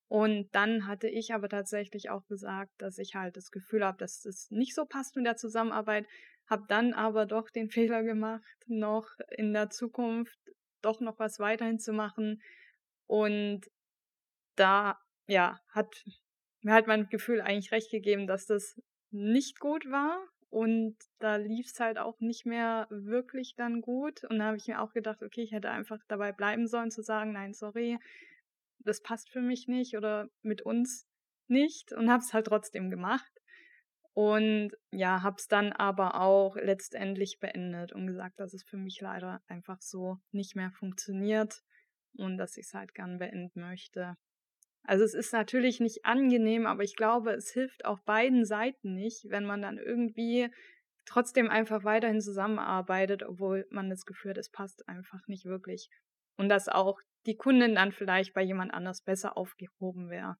[0.08, 4.26] Und dann hatte ich aber tatsächlich auch gesagt, dass ich halt das Gefühl habe, dass
[4.26, 6.06] es nicht so passt mit der Zusammenarbeit,
[6.48, 10.38] habe dann aber doch den Fehler gemacht, noch in der Zukunft
[10.82, 12.42] doch noch was weiterhin zu machen.
[13.08, 13.62] Und
[14.56, 16.04] da, ja, hat
[16.62, 18.80] mir halt mein Gefühl eigentlich recht gegeben, dass das
[19.12, 20.18] nicht gut war.
[20.50, 24.24] Und da lief es halt auch nicht mehr wirklich dann gut.
[24.24, 27.02] Und da habe ich mir auch gedacht, okay, ich hätte einfach dabei bleiben sollen zu
[27.02, 28.00] sagen, nein, sorry,
[28.80, 31.08] das passt für mich nicht oder mit uns
[31.48, 33.32] nicht und habe es halt trotzdem gemacht.
[34.14, 39.02] Und ja, habe es dann aber auch letztendlich beendet und gesagt, dass es für mich
[39.02, 41.64] leider einfach so nicht mehr funktioniert
[42.18, 44.16] und dass ich es halt gern beenden möchte.
[44.88, 49.26] Also es ist natürlich nicht angenehm, aber ich glaube, es hilft auch beiden Seiten nicht,
[49.30, 50.50] wenn man dann irgendwie
[51.06, 55.90] trotzdem einfach weiterhin zusammenarbeitet, obwohl man das Gefühl hat, es passt einfach nicht wirklich.
[56.38, 60.38] Und dass auch die Kundin dann vielleicht bei jemand anders besser aufgehoben wäre.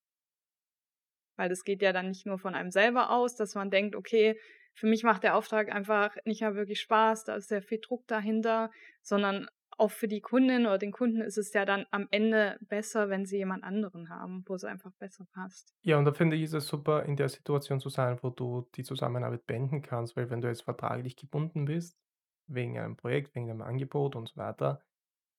[1.38, 4.40] Weil das geht ja dann nicht nur von einem selber aus, dass man denkt, okay,
[4.74, 8.06] für mich macht der Auftrag einfach nicht mehr wirklich Spaß, da ist sehr viel Druck
[8.08, 9.48] dahinter, sondern
[9.78, 13.26] auch für die Kundin oder den Kunden ist es ja dann am Ende besser, wenn
[13.26, 15.74] sie jemand anderen haben, wo es einfach besser passt.
[15.84, 18.68] Ja, und da finde ich, ist es super, in der Situation zu sein, wo du
[18.76, 22.00] die Zusammenarbeit beenden kannst, weil wenn du jetzt vertraglich gebunden bist,
[22.48, 24.84] wegen einem Projekt, wegen einem Angebot und so weiter,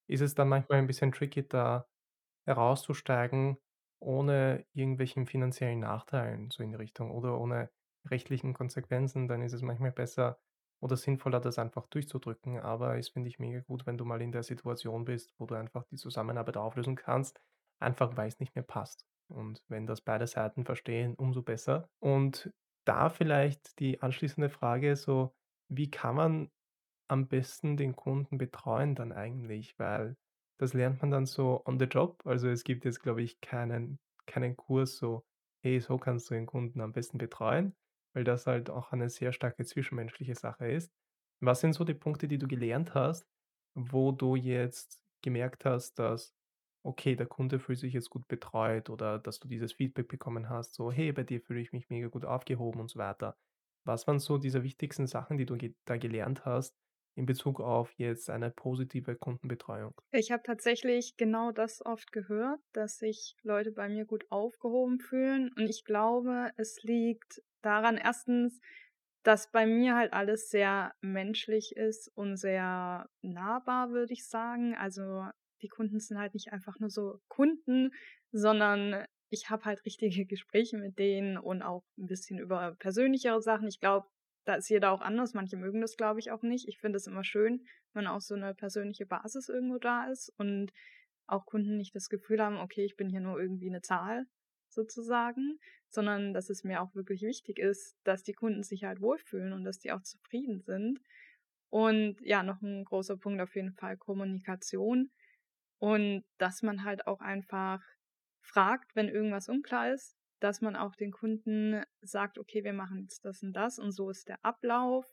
[0.07, 1.87] ist es dann manchmal ein bisschen tricky, da
[2.45, 3.57] herauszusteigen,
[3.99, 7.71] ohne irgendwelchen finanziellen Nachteilen, so in die Richtung oder ohne
[8.09, 9.27] rechtlichen Konsequenzen.
[9.27, 10.39] Dann ist es manchmal besser
[10.81, 12.59] oder sinnvoller, das einfach durchzudrücken.
[12.59, 15.55] Aber es finde ich mega gut, wenn du mal in der Situation bist, wo du
[15.55, 17.39] einfach die Zusammenarbeit auflösen kannst,
[17.79, 19.05] einfach weil es nicht mehr passt.
[19.29, 21.89] Und wenn das beide Seiten verstehen, umso besser.
[21.99, 22.51] Und
[22.85, 25.33] da vielleicht die anschließende Frage so:
[25.69, 26.51] Wie kann man
[27.09, 29.77] am besten den Kunden betreuen dann eigentlich?
[29.79, 30.17] Weil
[30.59, 32.21] das lernt man dann so on the job.
[32.25, 35.25] Also, es gibt jetzt, glaube ich, keinen keinen Kurs so:
[35.63, 37.75] „Hey, so kannst du den Kunden am besten betreuen“,
[38.13, 40.91] weil das halt auch eine sehr starke zwischenmenschliche Sache ist.
[41.41, 43.27] Was sind so die Punkte, die du gelernt hast,
[43.75, 46.33] wo du jetzt gemerkt hast, dass,
[46.83, 50.73] okay, der Kunde fühlt sich jetzt gut betreut oder dass du dieses Feedback bekommen hast,
[50.75, 53.37] so: „Hey, bei dir fühle ich mich mega gut aufgehoben“ und so weiter.
[53.85, 56.75] Was waren so diese wichtigsten Sachen, die du da gelernt hast
[57.15, 59.93] in Bezug auf jetzt eine positive Kundenbetreuung?
[60.11, 65.51] Ich habe tatsächlich genau das oft gehört, dass sich Leute bei mir gut aufgehoben fühlen
[65.53, 68.59] und ich glaube, es liegt daran erstens,
[69.23, 74.75] dass bei mir halt alles sehr menschlich ist und sehr nahbar, würde ich sagen.
[74.75, 75.25] Also,
[75.61, 77.91] die Kunden sind halt nicht einfach nur so Kunden,
[78.31, 83.67] sondern ich habe halt richtige Gespräche mit denen und auch ein bisschen über persönlichere Sachen.
[83.67, 84.07] Ich glaube,
[84.45, 85.33] da ist jeder auch anders.
[85.33, 86.67] Manche mögen das, glaube ich, auch nicht.
[86.69, 90.71] Ich finde es immer schön, wenn auch so eine persönliche Basis irgendwo da ist und
[91.27, 94.27] auch Kunden nicht das Gefühl haben: „Okay, ich bin hier nur irgendwie eine Zahl“,
[94.77, 95.59] sozusagen,
[95.89, 99.65] sondern dass es mir auch wirklich wichtig ist, dass die Kunden sich halt wohlfühlen und
[99.65, 100.99] dass die auch zufrieden sind.
[101.69, 105.11] Und ja, noch ein großer Punkt auf jeden Fall Kommunikation
[105.79, 107.81] und dass man halt auch einfach
[108.41, 113.25] fragt, wenn irgendwas unklar ist, dass man auch den Kunden sagt: „Okay, wir machen jetzt
[113.25, 115.05] das und das und so ist der Ablauf.“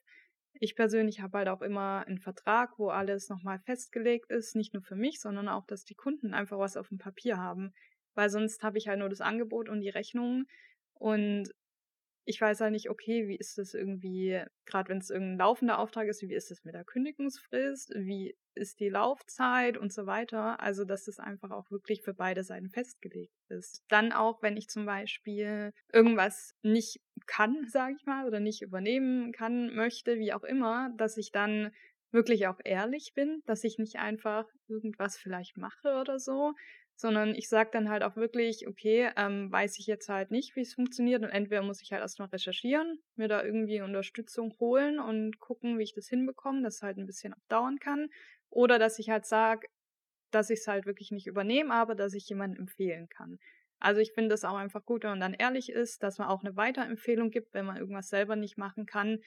[0.54, 4.72] Ich persönlich habe halt auch immer einen Vertrag, wo alles noch mal festgelegt ist, nicht
[4.74, 7.72] nur für mich, sondern auch, dass die Kunden einfach was auf dem Papier haben,
[8.14, 10.44] weil sonst habe ich halt nur das Angebot und die Rechnung
[10.94, 11.50] und
[12.26, 16.08] ich weiß halt nicht, okay, wie ist das irgendwie, gerade wenn es irgendein laufender Auftrag
[16.08, 17.92] ist, wie ist das mit der Kündigungsfrist?
[17.96, 20.58] Wie ist die Laufzeit und so weiter?
[20.60, 23.82] Also, dass das einfach auch wirklich für beide Seiten festgelegt ist.
[23.88, 29.32] Dann auch, wenn ich zum Beispiel irgendwas nicht kann, sage ich mal, oder nicht übernehmen
[29.32, 31.72] kann, möchte, wie auch immer, dass ich dann
[32.10, 36.54] wirklich auch ehrlich bin, dass ich nicht einfach irgendwas vielleicht mache oder so,
[36.96, 40.60] sondern ich sage dann halt auch wirklich, okay, ähm, weiß ich jetzt halt nicht, wie
[40.60, 45.38] es funktioniert und entweder muss ich halt erstmal recherchieren, mir da irgendwie Unterstützung holen und
[45.40, 48.08] gucken, wie ich das hinbekomme, dass es halt ein bisschen auch dauern kann
[48.50, 49.66] oder dass ich halt sage,
[50.30, 53.38] dass ich es halt wirklich nicht übernehme, aber dass ich jemanden empfehlen kann.
[53.80, 56.42] Also ich finde es auch einfach gut, wenn man dann ehrlich ist, dass man auch
[56.42, 59.18] eine Weiterempfehlung gibt, wenn man irgendwas selber nicht machen kann,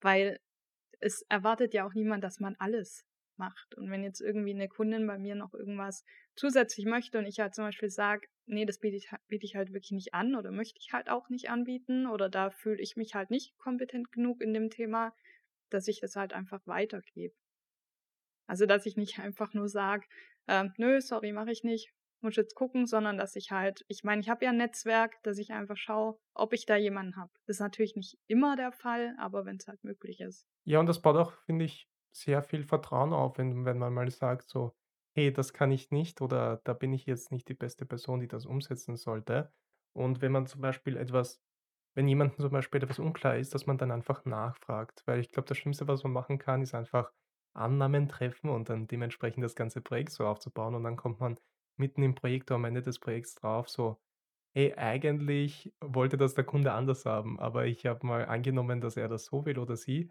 [0.00, 0.40] weil
[1.00, 3.04] es erwartet ja auch niemand, dass man alles
[3.38, 3.74] macht.
[3.76, 6.04] Und wenn jetzt irgendwie eine Kundin bei mir noch irgendwas
[6.36, 9.72] zusätzlich möchte und ich halt zum Beispiel sage, nee, das biete ich, biete ich halt
[9.72, 13.14] wirklich nicht an oder möchte ich halt auch nicht anbieten oder da fühle ich mich
[13.14, 15.14] halt nicht kompetent genug in dem Thema,
[15.70, 17.34] dass ich das halt einfach weitergebe.
[18.46, 20.06] Also, dass ich nicht einfach nur sage,
[20.46, 21.92] äh, nö, sorry, mache ich nicht,
[22.22, 25.38] muss jetzt gucken, sondern dass ich halt, ich meine, ich habe ja ein Netzwerk, dass
[25.38, 27.30] ich einfach schaue, ob ich da jemanden habe.
[27.46, 30.46] Das ist natürlich nicht immer der Fall, aber wenn es halt möglich ist.
[30.64, 34.10] Ja, und das baut auch, finde ich, sehr viel Vertrauen auf, wenn wenn man mal
[34.10, 34.74] sagt so:
[35.16, 38.28] „Hey, das kann ich nicht“ oder „da bin ich jetzt nicht die beste Person, die
[38.28, 39.52] das umsetzen sollte.“
[39.94, 41.42] Und wenn man zum Beispiel etwas
[41.94, 45.02] wenn jemandem zum Beispiel etwas unklar ist, dass man dann einfach nachfragt.
[45.06, 47.12] Weil ich glaube, das Schlimmste, was man machen kann, ist einfach
[47.54, 51.38] Annahmen treffen und dann dementsprechend das ganze Projekt so aufzubauen und dann kommt man
[51.78, 54.00] mitten im Projekt oder am Ende des Projekts drauf so:
[54.54, 59.08] „Hey, eigentlich wollte das der Kunde anders haben, aber ich habe mal angenommen, dass er
[59.08, 60.10] das so will oder sie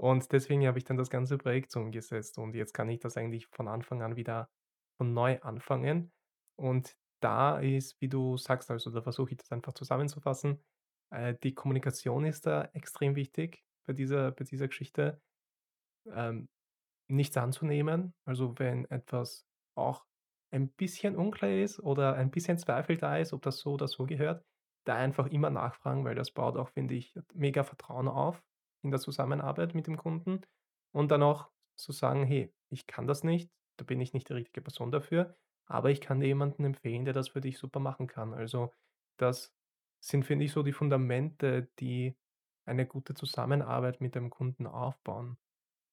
[0.00, 3.46] und deswegen habe ich dann das ganze Projekt umgesetzt und jetzt kann ich das eigentlich
[3.48, 4.48] von Anfang an wieder
[4.96, 6.10] von neu anfangen.
[6.56, 10.64] Und da ist, wie du sagst, also da versuche ich das einfach zusammenzufassen,
[11.10, 15.20] äh, die Kommunikation ist da extrem wichtig bei dieser bei dieser Geschichte.
[16.06, 16.48] Ähm,
[17.08, 20.06] nichts anzunehmen, also wenn etwas auch
[20.50, 24.06] ein bisschen unklar ist oder ein bisschen Zweifel da ist, ob das so oder so
[24.06, 24.46] gehört,
[24.86, 28.42] da einfach immer nachfragen, weil das baut auch, finde ich, mega Vertrauen auf
[28.82, 30.42] in der Zusammenarbeit mit dem Kunden
[30.92, 34.34] und dann auch zu sagen: „Hey, ich kann das nicht, da bin ich nicht die
[34.34, 38.06] richtige Person dafür, aber ich kann dir jemanden empfehlen, der das für dich super machen
[38.06, 38.72] kann.“ Also,
[39.18, 39.54] das
[40.02, 42.16] sind, finde ich, so die Fundamente, die
[42.66, 45.38] eine gute Zusammenarbeit mit dem Kunden aufbauen.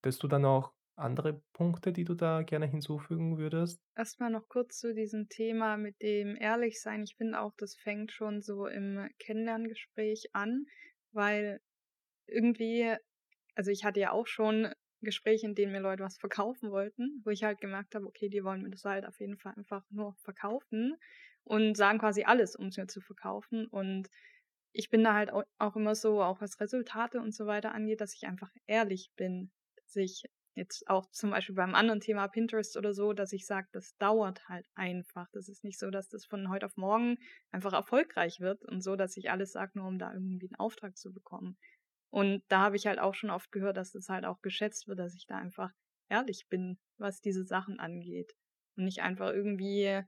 [0.03, 3.81] Hättest du dann auch andere Punkte, die du da gerne hinzufügen würdest?
[3.97, 7.03] Erstmal noch kurz zu diesem Thema mit dem Ehrlichsein.
[7.03, 10.67] Ich finde auch, das fängt schon so im Kennenlerngespräch an,
[11.11, 11.59] weil
[12.27, 12.95] irgendwie
[13.55, 17.29] also ich hatte ja auch schon Gespräche, in denen mir Leute was verkaufen wollten, wo
[17.31, 20.15] ich halt gemerkt habe, okay, die wollen mir das halt auf jeden Fall einfach nur
[20.23, 20.95] verkaufen
[21.43, 23.67] und sagen quasi alles, um es mir zu verkaufen.
[23.67, 24.09] Und
[24.73, 28.15] ich bin da halt auch immer so, auch was Resultate und so weiter angeht, dass
[28.15, 30.23] ich einfach ehrlich bin, dass ich
[30.57, 34.49] Jetzt auch zum Beispiel beim anderen Thema Pinterest oder so, dass ich sage, das dauert
[34.49, 35.27] halt einfach.
[35.31, 37.17] Das ist nicht so, dass das von heute auf morgen
[37.51, 40.97] einfach erfolgreich wird und so, dass ich alles sage, nur um da irgendwie einen Auftrag
[40.97, 41.59] zu bekommen.
[42.17, 44.97] Und da habe ich halt auch schon oft gehört, dass das halt auch geschätzt wird,
[44.97, 45.69] dass ich da einfach
[46.09, 48.33] ehrlich bin, was diese Sachen angeht.
[48.75, 50.01] Und nicht einfach irgendwie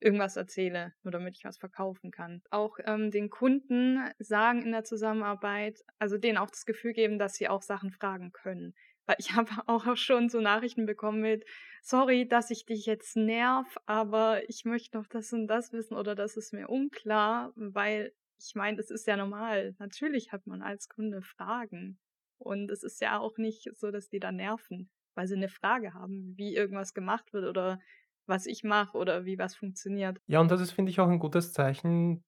[0.00, 2.42] irgendwas erzähle, nur damit ich was verkaufen kann.
[2.50, 7.34] Auch ähm, den Kunden sagen in der Zusammenarbeit, also denen auch das Gefühl geben, dass
[7.34, 8.74] sie auch Sachen fragen können.
[9.06, 11.44] Weil ich habe auch schon so Nachrichten bekommen mit,
[11.80, 16.16] sorry, dass ich dich jetzt nerv, aber ich möchte noch das und das wissen oder
[16.16, 18.12] das ist mir unklar, weil
[18.46, 19.74] ich meine, das ist ja normal.
[19.78, 21.98] Natürlich hat man als Kunde Fragen.
[22.38, 25.94] Und es ist ja auch nicht so, dass die da nerven, weil sie eine Frage
[25.94, 27.80] haben, wie irgendwas gemacht wird oder
[28.26, 30.20] was ich mache oder wie was funktioniert.
[30.28, 32.24] Ja, und das ist, finde ich, auch ein gutes Zeichen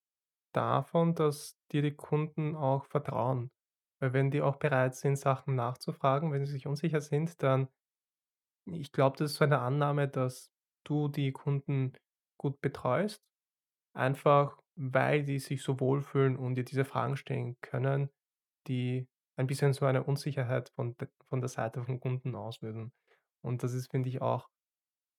[0.54, 3.50] davon, dass dir die Kunden auch vertrauen.
[4.00, 7.68] Weil wenn die auch bereit sind, Sachen nachzufragen, wenn sie sich unsicher sind, dann
[8.66, 10.50] ich glaube, das ist so eine Annahme, dass
[10.84, 11.92] du die Kunden
[12.38, 13.22] gut betreust,
[13.94, 18.10] einfach weil die sich so wohlfühlen und dir diese Fragen stellen können,
[18.68, 20.96] die ein bisschen so eine Unsicherheit von
[21.28, 22.92] von der Seite vom Kunden auslösen.
[23.42, 24.48] Und das ist, finde ich, auch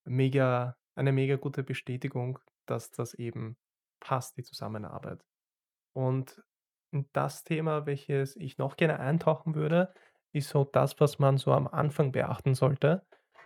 [0.06, 3.58] mega eine mega gute Bestätigung, dass das eben
[4.00, 5.24] passt, die Zusammenarbeit.
[5.94, 6.42] Und
[7.14, 9.94] das Thema, welches ich noch gerne eintauchen würde,
[10.32, 13.06] ist so das, was man so am Anfang beachten sollte.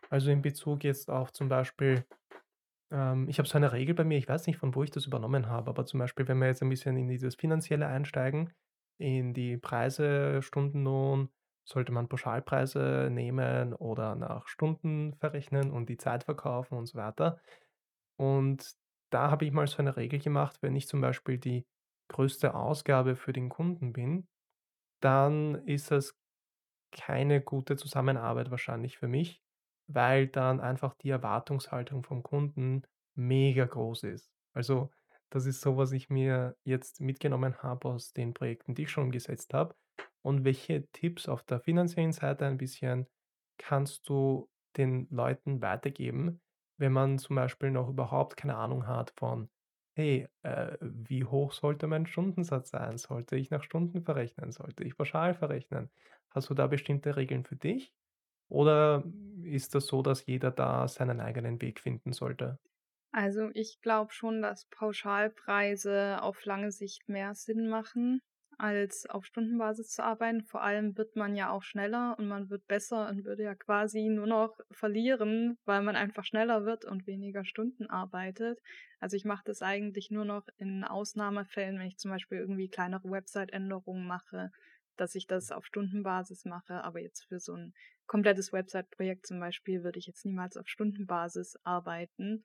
[0.09, 2.05] Also in Bezug jetzt auf zum Beispiel,
[2.91, 5.05] ähm, ich habe so eine Regel bei mir, ich weiß nicht, von wo ich das
[5.05, 8.53] übernommen habe, aber zum Beispiel, wenn wir jetzt ein bisschen in dieses Finanzielle einsteigen,
[8.97, 11.29] in die Preise, Stundenlohn,
[11.67, 17.39] sollte man Pauschalpreise nehmen oder nach Stunden verrechnen und die Zeit verkaufen und so weiter.
[18.17, 18.73] Und
[19.11, 21.67] da habe ich mal so eine Regel gemacht, wenn ich zum Beispiel die
[22.09, 24.27] größte Ausgabe für den Kunden bin,
[25.01, 26.17] dann ist das
[26.91, 29.43] keine gute Zusammenarbeit wahrscheinlich für mich,
[29.89, 32.83] weil dann einfach die Erwartungshaltung vom Kunden
[33.15, 34.31] mega groß ist.
[34.53, 34.91] Also
[35.31, 39.05] das ist so, was ich mir jetzt mitgenommen habe aus den Projekten, die ich schon
[39.05, 39.75] umgesetzt habe.
[40.21, 43.07] Und welche Tipps auf der finanziellen Seite ein bisschen
[43.57, 46.41] kannst du den Leuten weitergeben,
[46.77, 49.49] wenn man zum Beispiel noch überhaupt keine Ahnung hat von,
[49.95, 52.97] hey, äh, wie hoch sollte mein Stundensatz sein?
[52.97, 54.51] Sollte ich nach Stunden verrechnen?
[54.51, 55.91] Sollte ich pauschal verrechnen?
[56.29, 57.93] Hast du da bestimmte Regeln für dich?
[58.49, 59.03] Oder
[59.43, 62.59] ist das so, dass jeder da seinen eigenen Weg finden sollte?
[63.11, 68.21] Also ich glaube schon, dass Pauschalpreise auf lange Sicht mehr Sinn machen,
[68.57, 70.43] als auf Stundenbasis zu arbeiten.
[70.43, 74.09] Vor allem wird man ja auch schneller und man wird besser und würde ja quasi
[74.09, 78.59] nur noch verlieren, weil man einfach schneller wird und weniger Stunden arbeitet.
[78.99, 83.09] Also ich mache das eigentlich nur noch in Ausnahmefällen, wenn ich zum Beispiel irgendwie kleinere
[83.09, 84.51] Website-Änderungen mache,
[84.99, 86.83] dass ich das auf Stundenbasis mache.
[86.83, 87.73] Aber jetzt für so ein
[88.07, 92.43] komplettes Website-Projekt zum Beispiel würde ich jetzt niemals auf Stundenbasis arbeiten.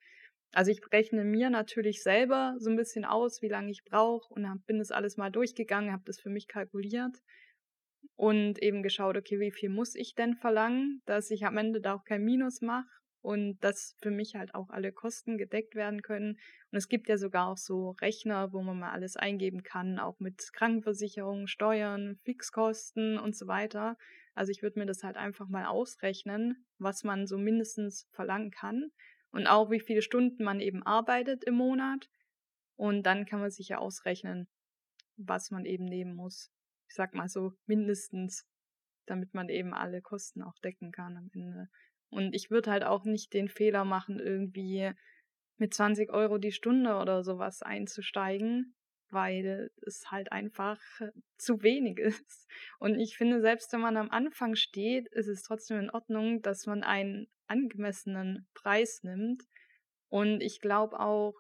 [0.53, 4.49] Also ich rechne mir natürlich selber so ein bisschen aus, wie lange ich brauche und
[4.49, 7.17] hab, bin das alles mal durchgegangen, habe das für mich kalkuliert
[8.15, 11.95] und eben geschaut, okay, wie viel muss ich denn verlangen, dass ich am Ende da
[11.95, 12.87] auch kein Minus mache
[13.25, 16.39] und dass für mich halt auch alle Kosten gedeckt werden können.
[16.71, 20.21] Und es gibt ja sogar auch so Rechner, wo man mal alles eingeben kann, auch
[20.21, 23.97] mit Krankenversicherung, Steuern, Fixkosten und so weiter.
[24.35, 28.91] Also ich würde mir das halt einfach mal ausrechnen, was man so mindestens verlangen kann
[29.31, 32.11] und auch wie viele Stunden man eben arbeitet im Monat.
[32.77, 34.49] Und dann kann man sich ja ausrechnen,
[35.17, 36.51] was man eben nehmen muss.
[36.91, 38.45] Ich sag mal so mindestens,
[39.07, 41.71] damit man eben alle Kosten auch decken kann am Ende.
[42.15, 44.93] Und ich würde halt auch nicht den Fehler machen, irgendwie
[45.57, 48.77] mit 20 Euro die Stunde oder sowas einzusteigen,
[49.11, 50.81] weil es halt einfach
[51.39, 52.47] zu wenig ist.
[52.79, 56.67] Und ich finde, selbst wenn man am Anfang steht, ist es trotzdem in Ordnung, dass
[56.67, 59.43] man einen angemessenen Preis nimmt.
[60.09, 61.35] Und ich glaube auch,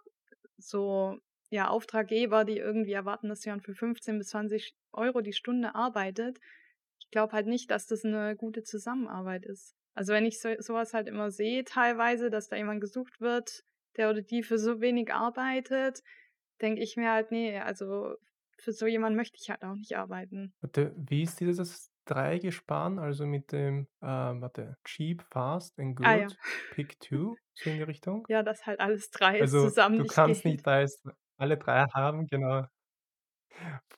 [0.57, 5.77] so ja, Auftraggeber, die irgendwie erwarten, dass jemand für 15 bis 20 Euro die Stunde
[5.77, 6.39] arbeitet,
[6.99, 9.77] ich glaube halt nicht, dass das eine gute Zusammenarbeit ist.
[9.95, 13.65] Also wenn ich so, sowas halt immer sehe, teilweise, dass da jemand gesucht wird,
[13.97, 16.03] der oder die für so wenig arbeitet,
[16.61, 18.17] denke ich mir halt, nee, also
[18.59, 20.55] für so jemand möchte ich halt auch nicht arbeiten.
[20.61, 26.29] Warte, wie ist dieses Dreigespann, also mit dem, ähm, warte, Cheap, Fast and Ah ja.
[26.29, 26.39] Good,
[26.71, 28.29] Pick Two, so in die Richtung?
[28.29, 30.45] Ja, dass halt alles drei Also zusammen du kannst geht.
[30.45, 31.03] nicht beides
[31.37, 32.67] alle drei haben, genau.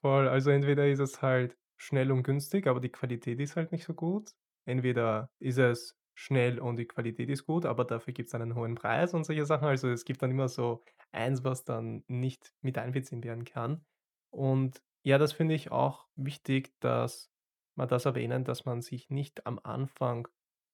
[0.00, 0.28] Voll.
[0.28, 3.94] Also entweder ist es halt schnell und günstig, aber die Qualität ist halt nicht so
[3.94, 4.30] gut.
[4.66, 8.74] Entweder ist es schnell und die Qualität ist gut, aber dafür gibt es einen hohen
[8.74, 9.68] Preis und solche Sachen.
[9.68, 13.85] Also es gibt dann immer so eins, was dann nicht mit einbeziehen werden kann.
[14.31, 17.31] Und ja, das finde ich auch wichtig, dass
[17.76, 20.26] man das erwähnen, dass man sich nicht am Anfang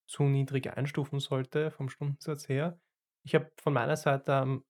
[0.07, 2.81] zu niedrig einstufen sollte vom Stundensatz her.
[3.25, 4.63] Ich habe von meiner Seite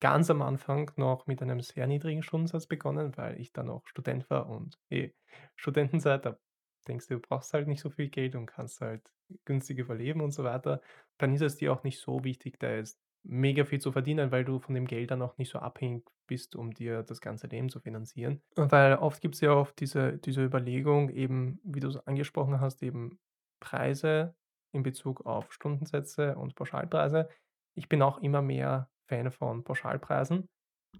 [0.00, 4.28] ganz am Anfang noch mit einem sehr niedrigen Stundensatz begonnen, weil ich dann noch Student
[4.30, 5.12] war und eh,
[5.56, 6.38] Studentenzeit, da
[6.88, 9.12] denkst du, du brauchst halt nicht so viel Geld und kannst halt
[9.44, 10.80] günstig überleben und so weiter.
[11.18, 14.44] Dann ist es dir auch nicht so wichtig, da jetzt mega viel zu verdienen, weil
[14.44, 17.68] du von dem Geld dann auch nicht so abhängig bist, um dir das ganze Leben
[17.68, 18.42] zu finanzieren.
[18.56, 22.82] Weil oft gibt es ja oft diese, diese Überlegung, eben, wie du es angesprochen hast,
[22.82, 23.18] eben
[23.60, 24.34] Preise
[24.72, 27.28] in Bezug auf Stundensätze und Pauschalpreise.
[27.74, 30.48] Ich bin auch immer mehr Fan von Pauschalpreisen.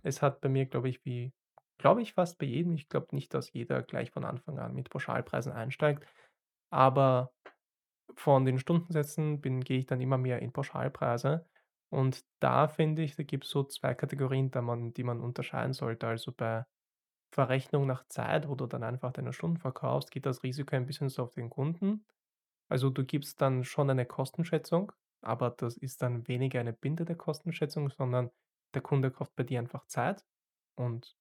[0.02, 1.32] Es hat bei mir, glaube ich, wie
[1.82, 4.90] glaube ich, fast bei jedem ich glaube nicht, dass jeder gleich von Anfang an mit
[4.90, 6.06] Pauschalpreisen einsteigt,
[6.70, 7.32] aber
[8.16, 11.48] von den Stundensätzen bin gehe ich dann immer mehr in Pauschalpreise.
[11.90, 16.06] Und da finde ich, da gibt's so 2 Kategorien, da man die man unterscheiden sollte.
[16.06, 16.64] Also, bei
[17.34, 21.08] Verrechnung nach Zeit, wo du dann einfach deine Stunden verkaufst, geht das Risiko ein bisschen
[21.10, 22.06] so auf den Kunden.
[22.70, 24.92] Also, du gibst dann schon eine Kostenschätzung,
[25.22, 28.30] aber das ist dann weniger eine bindende Kostenschätzung, sondern
[28.74, 30.24] der Kunde kauft bei dir einfach Zeit
[30.76, 31.16] und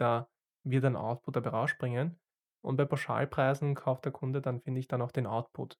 [0.00, 0.28] da
[0.64, 2.18] wird ein Output dabei rausspringen.
[2.62, 5.78] Und bei Pauschalpreisen kauft der Kunde dann, finde ich, dann auch den Output.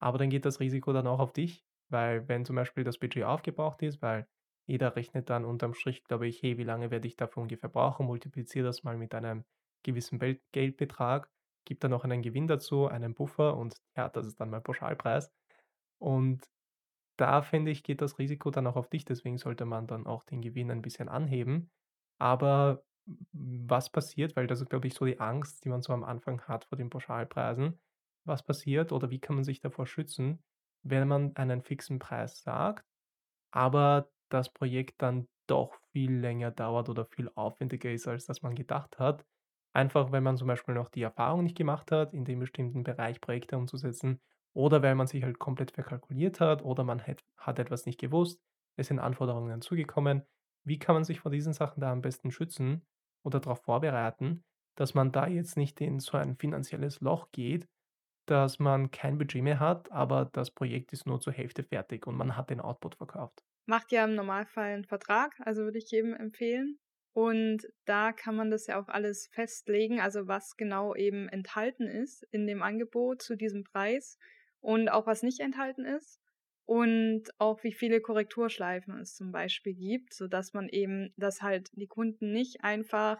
[0.00, 3.24] Aber dann geht das Risiko dann auch auf dich, weil wenn zum Beispiel das Budget
[3.24, 4.26] aufgebraucht ist, weil
[4.66, 8.06] jeder rechnet dann unterm Strich, glaube ich, hey, wie lange werde ich dafür ungefähr brauchen,
[8.06, 9.44] multipliziere das mal mit einem
[9.84, 10.18] gewissen
[10.52, 11.30] Geldbetrag,
[11.64, 15.32] gibt dann noch einen Gewinn dazu, einen Buffer und ja, das ist dann mein Pauschalpreis.
[15.98, 16.44] Und
[17.18, 20.24] da finde ich, geht das Risiko dann auch auf dich, deswegen sollte man dann auch
[20.24, 21.70] den Gewinn ein bisschen anheben.
[22.18, 22.82] Aber
[23.32, 26.42] was passiert, weil das ist, glaube ich, so die Angst, die man so am Anfang
[26.42, 27.80] hat vor den Pauschalpreisen.
[28.24, 30.42] Was passiert oder wie kann man sich davor schützen,
[30.84, 32.84] wenn man einen fixen Preis sagt,
[33.50, 38.54] aber das Projekt dann doch viel länger dauert oder viel aufwendiger ist, als das man
[38.54, 39.26] gedacht hat.
[39.74, 43.20] Einfach, wenn man zum Beispiel noch die Erfahrung nicht gemacht hat, in dem bestimmten Bereich
[43.20, 44.20] Projekte umzusetzen
[44.54, 48.40] oder weil man sich halt komplett verkalkuliert hat oder man hat, hat etwas nicht gewusst,
[48.76, 50.22] es sind Anforderungen hinzugekommen.
[50.64, 52.86] Wie kann man sich vor diesen Sachen da am besten schützen
[53.24, 54.44] oder darauf vorbereiten,
[54.76, 57.68] dass man da jetzt nicht in so ein finanzielles Loch geht,
[58.26, 62.16] dass man kein Budget mehr hat, aber das Projekt ist nur zur Hälfte fertig und
[62.16, 63.42] man hat den Output verkauft.
[63.66, 66.78] Macht ja im Normalfall einen Vertrag, also würde ich jedem empfehlen.
[67.14, 72.22] Und da kann man das ja auch alles festlegen, also was genau eben enthalten ist
[72.30, 74.18] in dem Angebot zu diesem Preis
[74.60, 76.21] und auch was nicht enthalten ist
[76.66, 81.86] und auch wie viele Korrekturschleifen es zum Beispiel gibt, sodass man eben, dass halt die
[81.86, 83.18] Kunden nicht einfach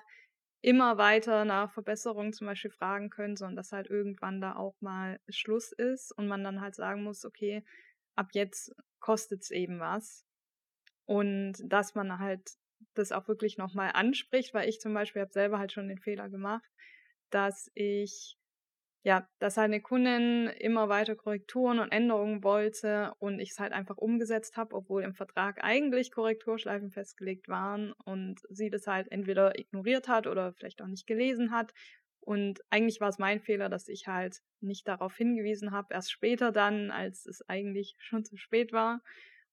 [0.63, 5.19] immer weiter nach Verbesserungen zum Beispiel fragen können, sondern dass halt irgendwann da auch mal
[5.29, 7.65] Schluss ist und man dann halt sagen muss, okay,
[8.15, 10.25] ab jetzt kostet es eben was.
[11.05, 12.49] Und dass man halt
[12.95, 16.29] das auch wirklich nochmal anspricht, weil ich zum Beispiel habe selber halt schon den Fehler
[16.29, 16.71] gemacht,
[17.31, 18.37] dass ich
[19.05, 23.73] ja, dass halt eine Kundin immer weiter Korrekturen und Änderungen wollte und ich es halt
[23.73, 29.59] einfach umgesetzt habe, obwohl im Vertrag eigentlich Korrekturschleifen festgelegt waren und sie das halt entweder
[29.59, 31.73] ignoriert hat oder vielleicht auch nicht gelesen hat.
[32.21, 36.53] Und eigentlich war es mein Fehler, dass ich halt nicht darauf hingewiesen habe, erst später
[36.53, 39.03] dann, als es eigentlich schon zu spät war.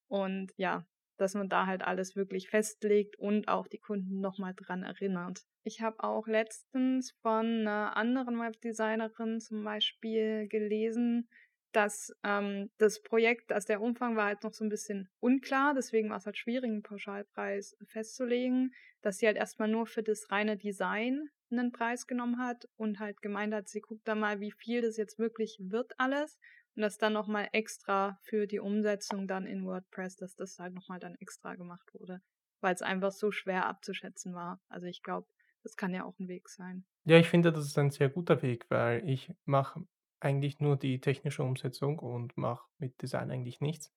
[0.08, 0.86] Und ja,
[1.22, 5.44] dass man da halt alles wirklich festlegt und auch die Kunden nochmal dran erinnert.
[5.64, 11.28] Ich habe auch letztens von einer anderen Webdesignerin zum Beispiel gelesen,
[11.72, 16.10] dass ähm, das Projekt, also der Umfang war halt noch so ein bisschen unklar, deswegen
[16.10, 20.58] war es halt schwierig, einen Pauschalpreis festzulegen, dass sie halt erstmal nur für das reine
[20.58, 24.82] Design einen Preis genommen hat und halt gemeint hat, sie guckt da mal, wie viel
[24.82, 26.40] das jetzt wirklich wird alles
[26.80, 30.98] und das dann nochmal extra für die Umsetzung dann in WordPress, dass das halt nochmal
[30.98, 32.22] dann extra gemacht wurde,
[32.62, 34.62] weil es einfach so schwer abzuschätzen war.
[34.70, 35.28] Also ich glaube,
[35.62, 36.86] das kann ja auch ein Weg sein.
[37.04, 39.82] Ja, ich finde, das ist ein sehr guter Weg, weil ich mache
[40.22, 43.92] eigentlich nur die technische Umsetzung und mache mit Design eigentlich nichts.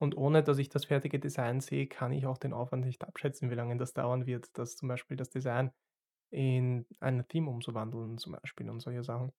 [0.00, 3.50] Und ohne dass ich das fertige Design sehe, kann ich auch den Aufwand nicht abschätzen,
[3.50, 5.72] wie lange das dauern wird, dass zum Beispiel das Design
[6.30, 9.32] in ein Theme umzuwandeln, zum Beispiel und solche Sachen.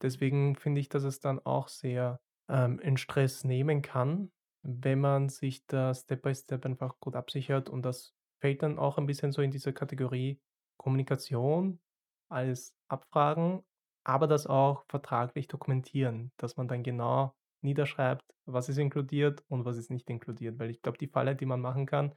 [0.00, 2.18] Deswegen finde ich, dass es dann auch sehr
[2.50, 4.30] ähm, in Stress nehmen kann,
[4.62, 7.70] wenn man sich da Step by Step einfach gut absichert.
[7.70, 10.40] Und das fällt dann auch ein bisschen so in diese Kategorie
[10.76, 11.80] Kommunikation
[12.28, 13.62] als Abfragen,
[14.04, 19.76] aber das auch vertraglich dokumentieren, dass man dann genau niederschreibt, was ist inkludiert und was
[19.76, 20.58] ist nicht inkludiert.
[20.58, 22.14] Weil ich glaube, die Falle, die man machen kann,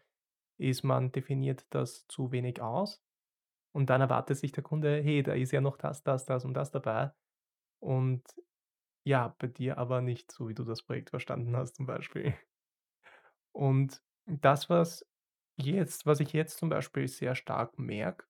[0.57, 3.01] ist, man definiert das zu wenig aus
[3.73, 6.53] und dann erwartet sich der Kunde, hey, da ist ja noch das, das, das und
[6.53, 7.11] das dabei.
[7.79, 8.23] Und
[9.05, 12.35] ja, bei dir aber nicht so, wie du das Projekt verstanden hast zum Beispiel.
[13.51, 15.05] Und das, was
[15.57, 18.25] jetzt was ich jetzt zum Beispiel sehr stark merke,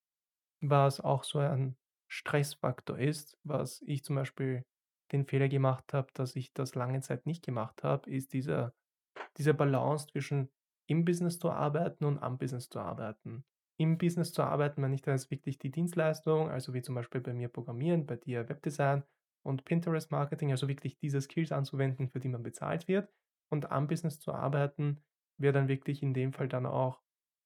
[0.62, 1.76] was auch so ein
[2.08, 4.64] Stressfaktor ist, was ich zum Beispiel
[5.12, 8.74] den Fehler gemacht habe, dass ich das lange Zeit nicht gemacht habe, ist dieser
[9.38, 10.50] diese Balance zwischen
[10.88, 13.44] im Business zu arbeiten und am Business zu arbeiten.
[13.78, 17.20] Im Business zu arbeiten meine ich da jetzt wirklich die Dienstleistung, also wie zum Beispiel
[17.20, 19.04] bei mir Programmieren, bei dir Webdesign
[19.44, 23.12] und Pinterest Marketing, also wirklich diese Skills anzuwenden, für die man bezahlt wird.
[23.50, 25.02] Und am Business zu arbeiten
[25.38, 27.00] wäre dann wirklich in dem Fall dann auch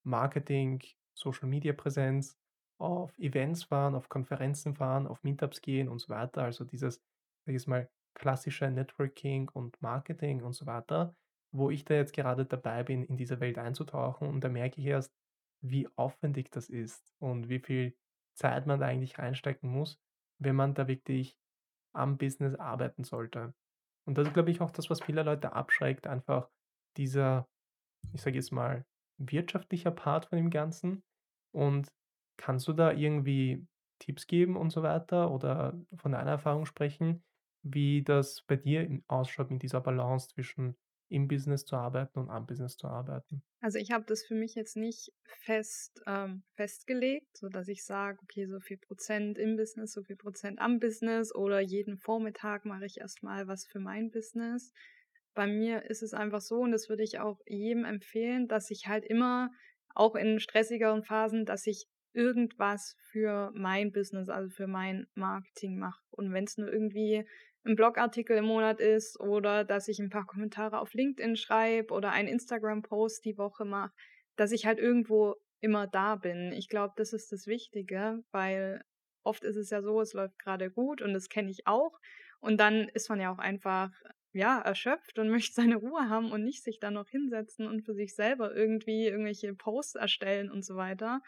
[0.05, 0.83] Marketing,
[1.15, 2.39] Social Media Präsenz,
[2.81, 6.43] auf Events fahren, auf Konferenzen fahren, auf Meetups gehen und so weiter.
[6.43, 7.03] Also dieses,
[7.45, 11.17] sage ich mal, klassische Networking und Marketing und so weiter,
[11.53, 14.29] wo ich da jetzt gerade dabei bin, in diese Welt einzutauchen.
[14.29, 15.13] Und da merke ich erst,
[15.61, 17.97] wie aufwendig das ist und wie viel
[18.35, 20.01] Zeit man da eigentlich reinstecken muss,
[20.39, 21.37] wenn man da wirklich
[21.99, 23.55] am Business arbeiten sollte.
[24.07, 26.49] Und das ist, glaube ich, auch das, was viele Leute abschreckt, einfach
[26.97, 27.47] dieser,
[28.13, 28.87] ich sage jetzt mal,
[29.19, 31.03] wirtschaftlicher Part von dem Ganzen.
[31.53, 31.93] Und
[32.39, 33.67] kannst du da irgendwie
[33.99, 37.25] Tipps geben und so weiter oder von deiner Erfahrung sprechen,
[37.63, 40.77] wie das bei dir ausschaut mit dieser Balance zwischen
[41.09, 43.43] im Business zu arbeiten und am Business zu arbeiten?
[43.61, 48.19] Also ich habe das für mich jetzt nicht fest ähm, festgelegt, so dass ich sage,
[48.23, 52.87] okay, so viel Prozent im Business, so viel Prozent am Business oder jeden Vormittag mache
[52.87, 54.73] ich erstmal was für mein Business.
[55.35, 58.87] Bei mir ist es einfach so, und das würde ich auch jedem empfehlen, dass ich
[58.87, 59.51] halt immer,
[59.95, 66.01] auch in stressigeren Phasen, dass ich irgendwas für mein Business, also für mein Marketing mache.
[66.11, 67.27] Und wenn es nur irgendwie
[67.69, 72.11] ein Blogartikel im Monat ist oder dass ich ein paar Kommentare auf LinkedIn schreibe oder
[72.11, 73.93] einen Instagram-Post die Woche mache,
[74.37, 76.53] dass ich halt irgendwo immer da bin.
[76.53, 78.83] Ich glaube, das ist das Wichtige, weil
[79.23, 81.99] oft ist es ja so, es läuft gerade gut und das kenne ich auch.
[82.41, 83.91] Und dann ist man ja auch einfach,
[84.33, 87.95] ja, erschöpft und möchte seine Ruhe haben und nicht sich dann noch hinsetzen und für
[87.95, 91.21] sich selber irgendwie irgendwelche Posts erstellen und so weiter.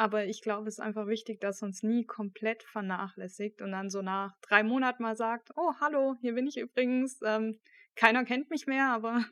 [0.00, 4.00] Aber ich glaube, es ist einfach wichtig, dass uns nie komplett vernachlässigt und dann so
[4.00, 7.20] nach drei Monaten mal sagt, oh, hallo, hier bin ich übrigens.
[7.22, 7.60] Ähm,
[7.96, 9.22] keiner kennt mich mehr, aber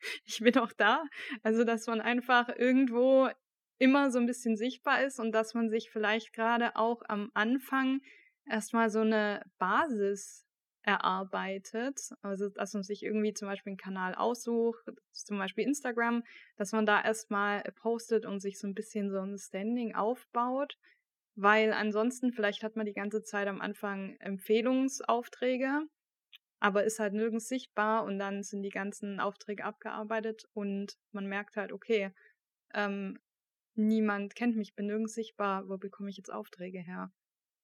[0.26, 1.02] ich bin auch da.
[1.42, 3.30] Also, dass man einfach irgendwo
[3.78, 8.02] immer so ein bisschen sichtbar ist und dass man sich vielleicht gerade auch am Anfang
[8.44, 10.46] erstmal so eine Basis
[10.88, 12.00] erarbeitet.
[12.22, 14.82] Also, dass man sich irgendwie zum Beispiel einen Kanal aussucht,
[15.12, 16.24] zum Beispiel Instagram,
[16.56, 20.78] dass man da erstmal postet und sich so ein bisschen so ein Standing aufbaut.
[21.36, 25.82] Weil ansonsten, vielleicht hat man die ganze Zeit am Anfang Empfehlungsaufträge,
[26.58, 31.56] aber ist halt nirgends sichtbar und dann sind die ganzen Aufträge abgearbeitet und man merkt
[31.56, 32.12] halt, okay,
[32.72, 33.18] ähm,
[33.76, 37.12] niemand kennt mich, bin nirgends sichtbar, wo bekomme ich jetzt Aufträge her?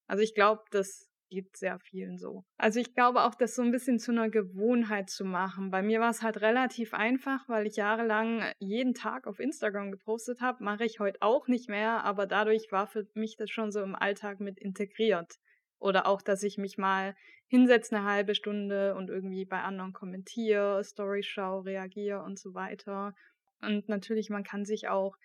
[0.07, 2.45] Also ich glaube, das geht sehr vielen so.
[2.57, 5.71] Also ich glaube auch, das so ein bisschen zu einer Gewohnheit zu machen.
[5.71, 10.41] Bei mir war es halt relativ einfach, weil ich jahrelang jeden Tag auf Instagram gepostet
[10.41, 10.63] habe.
[10.63, 13.95] Mache ich heute auch nicht mehr, aber dadurch war für mich das schon so im
[13.95, 15.35] Alltag mit integriert.
[15.79, 17.15] Oder auch, dass ich mich mal
[17.49, 23.15] hinsetze eine halbe Stunde und irgendwie bei anderen kommentiere, Story schau, reagiere und so weiter.
[23.61, 25.17] Und natürlich, man kann sich auch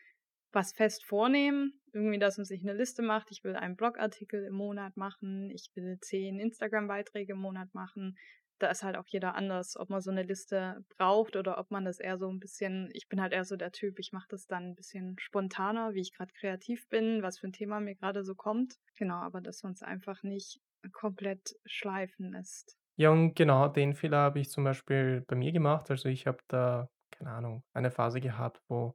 [0.51, 1.79] was fest vornehmen.
[1.93, 3.31] Irgendwie, dass man sich eine Liste macht.
[3.31, 5.49] Ich will einen Blogartikel im Monat machen.
[5.51, 8.17] Ich will zehn Instagram-Beiträge im Monat machen.
[8.59, 11.85] Da ist halt auch jeder anders, ob man so eine Liste braucht oder ob man
[11.85, 14.47] das eher so ein bisschen, ich bin halt eher so der Typ, ich mache das
[14.47, 18.23] dann ein bisschen spontaner, wie ich gerade kreativ bin, was für ein Thema mir gerade
[18.25, 18.75] so kommt.
[18.97, 20.59] Genau, aber dass man es einfach nicht
[20.91, 22.77] komplett schleifen lässt.
[22.97, 25.89] Ja, und genau den Fehler habe ich zum Beispiel bei mir gemacht.
[25.89, 28.93] Also ich habe da, keine Ahnung, eine Phase gehabt, wo,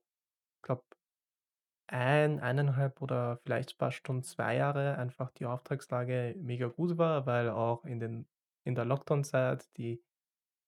[0.59, 0.85] ich glaube,
[1.89, 7.51] ein, eineinhalb oder vielleicht fast schon 2 Jahre einfach die Auftragslage mega gut war, weil
[7.51, 8.28] auch in den
[8.64, 10.03] in der Lockdown-Zeit die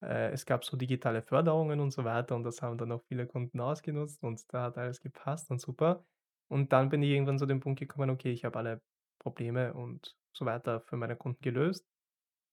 [0.02, 3.26] äh, es gab so digitale Förderungen und so weiter und das haben dann auch viele
[3.26, 6.06] Kunden ausgenutzt und da hat alles gepasst und super.
[6.48, 8.82] Und dann bin ich irgendwann zu dem Punkt gekommen: „Okay, ich habe alle
[9.20, 11.86] Probleme und so weiter für meine Kunden gelöst,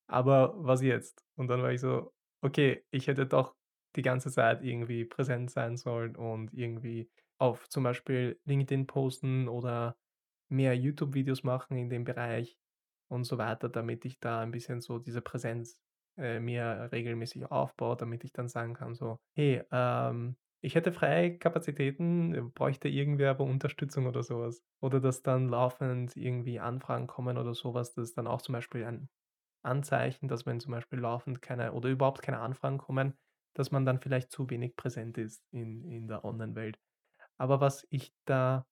[0.08, 3.56] aber was jetzt?“ Und dann war ich so: „Okay, ich hätte doch
[3.96, 7.10] die ganze Zeit irgendwie präsent sein sollen und irgendwie
[7.40, 9.98] auf zum Beispiel LinkedIn posten oder
[10.50, 12.58] mehr YouTube-Videos machen in dem Bereich
[13.10, 15.80] und so weiter, damit ich da ein bisschen so diese Präsenz,
[16.18, 21.38] äh, mir regelmäßig aufbaue, damit ich dann sagen kann so: „Hey, ähm, ich hätte freie
[21.40, 27.54] Kapazitäten, bräuchte irgendwer aber Unterstützung“ oder sowas Oder dass dann laufend irgendwie Anfragen kommen oder
[27.54, 29.10] sowas Das ist dann auch zum Beispiel ein
[29.64, 33.16] Anzeichen, dass wenn zum Beispiel laufend keine oder überhaupt keine Anfragen kommen,
[33.56, 36.80] dass man dann vielleicht zu wenig präsent ist in in der Online-Welt.
[37.38, 38.68] Aber was ich da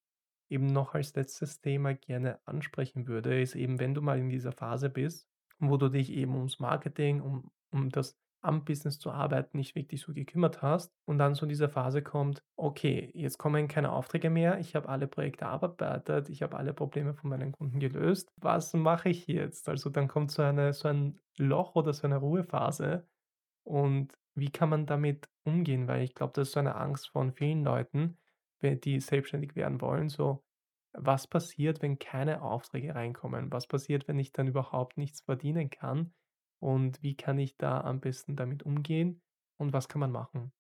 [0.50, 4.52] eben noch als letztes Thema gerne ansprechen würde, ist eben, wenn du mal in dieser
[4.52, 5.28] Phase bist,
[5.60, 10.02] wo du dich eben ums Marketing, um um das am Business zu arbeiten, nicht wirklich
[10.02, 14.60] so gekümmert hast und dann so diese Phase kommt: „Okay, jetzt kommen keine Aufträge mehr.
[14.60, 16.28] Ich habe alle Projekte abarbeitet.
[16.30, 18.34] Ich habe alle Probleme von meinen Kunden gelöst.
[18.38, 22.18] Was mache ich jetzt?“ Also, dann kommt so eine so ein Loch oder so eine
[22.18, 23.08] Ruhephase.
[23.64, 25.88] Und wie kann man damit umgehen?
[25.88, 28.18] Weil ich glaube, das ist so eine Angst von vielen Leuten,
[28.64, 30.44] die selbstständig werden wollen, so:
[30.94, 33.52] „Was passiert, wenn keine Aufträge reinkommen?
[33.52, 36.14] Was passiert, wenn ich dann überhaupt nichts verdienen kann?“
[36.60, 39.22] Und wie kann ich da am besten damit umgehen
[39.58, 40.54] und was kann man machen?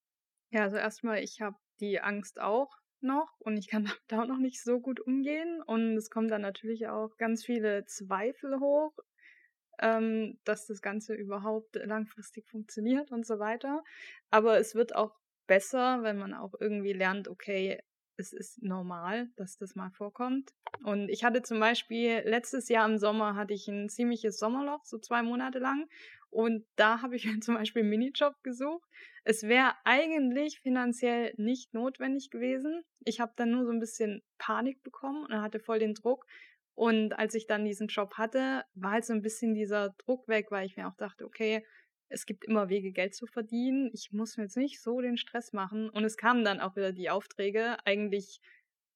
[0.51, 4.37] Ja, also erstmal, ich habe die Angst auch noch und ich kann damit auch noch
[4.39, 5.61] nicht so gut umgehen.
[5.61, 8.93] Und es kommen dann natürlich auch ganz viele Zweifel hoch,
[9.79, 13.83] ähm, dass das Ganze überhaupt langfristig funktioniert und so weiter.
[14.31, 17.81] Aber es wird auch besser, wenn man auch irgendwie lernt, okay,
[18.21, 20.51] es ist normal, dass das mal vorkommt.
[20.83, 24.97] Und ich hatte zum Beispiel letztes Jahr im Sommer hatte ich ein ziemliches Sommerloch, so
[24.97, 25.89] zwei Monate lang.
[26.29, 28.87] Und da habe ich mir zum Beispiel einen Minijob gesucht.
[29.23, 32.83] Es wäre eigentlich finanziell nicht notwendig gewesen.
[33.03, 36.25] Ich habe dann nur so ein bisschen Panik bekommen und hatte voll den Druck.
[36.73, 40.47] Und als ich dann diesen Job hatte, war halt so ein bisschen dieser Druck weg,
[40.49, 41.65] weil ich mir auch dachte, okay,
[42.11, 43.89] es gibt immer Wege, Geld zu verdienen.
[43.93, 45.89] Ich muss mir jetzt nicht so den Stress machen.
[45.89, 47.77] Und es kamen dann auch wieder die Aufträge.
[47.85, 48.41] Eigentlich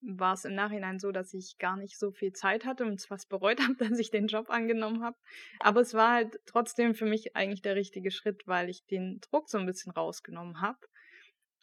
[0.02, 3.30] war es im Nachhinein so, dass ich gar nicht so viel Zeit hatte und fast
[3.30, 5.18] bereut habe, dass ich den Job angenommen habe.
[5.60, 9.50] Aber es war halt trotzdem für mich eigentlich der richtige Schritt, weil ich den Druck
[9.50, 10.80] so ein bisschen rausgenommen habe.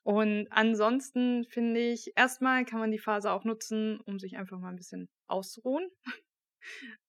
[0.04, 4.70] Und ansonsten finde ich, erstmal kann man die Phase auch nutzen, um sich einfach mal
[4.70, 5.88] ein bisschen auszuruhen.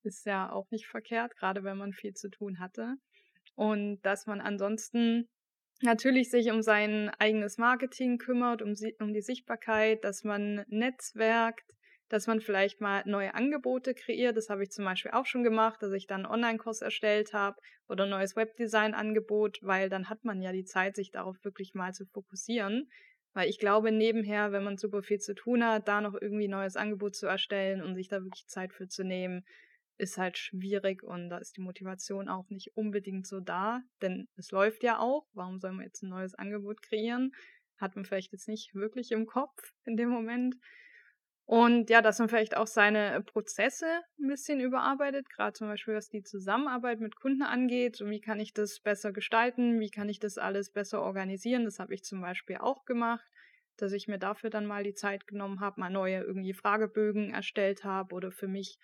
[0.04, 2.98] Ist ja auch nicht verkehrt, gerade wenn man viel zu tun hatte.
[3.56, 5.28] Und dass man ansonsten
[5.82, 11.74] natürlich sich um sein eigenes Marketing kümmert, um, um die Sichtbarkeit, dass man netzwerkt,
[12.10, 14.38] dass man vielleicht mal neue Angebote kreiert.
[14.38, 17.58] Das habe ich zum Beispiel auch schon gemacht, dass ich dann einen Online-Kurs erstellt habe
[17.88, 21.94] oder ein neues Webdesign-Angebot, weil dann hat man ja die Zeit, sich darauf wirklich mal
[21.94, 22.90] zu fokussieren.
[23.34, 26.52] Weil ich glaube, nebenher, wenn man super viel zu tun hat, da noch irgendwie ein
[26.52, 29.44] neues Angebot zu erstellen und sich da wirklich Zeit für zu nehmen,
[29.98, 34.52] ist halt schwierig und da ist die Motivation auch nicht unbedingt so da, denn es
[34.52, 35.28] läuft ja auch.
[35.34, 37.32] Warum soll man jetzt ein neues Angebot kreieren?
[37.78, 40.56] Hat man vielleicht jetzt nicht wirklich im Kopf in dem Moment.
[41.46, 43.86] Und ja, dass man vielleicht auch seine Prozesse
[44.18, 48.00] ein bisschen überarbeitet, gerade zum Beispiel was die Zusammenarbeit mit Kunden angeht.
[48.00, 49.80] Wie kann ich das besser gestalten?
[49.80, 51.66] Wie kann ich das alles besser organisieren?
[51.66, 53.26] Das habe ich zum Beispiel auch gemacht,
[53.76, 57.84] dass ich mir dafür dann mal die Zeit genommen habe, mal neue irgendwie Fragebögen erstellt
[57.84, 58.78] habe oder für mich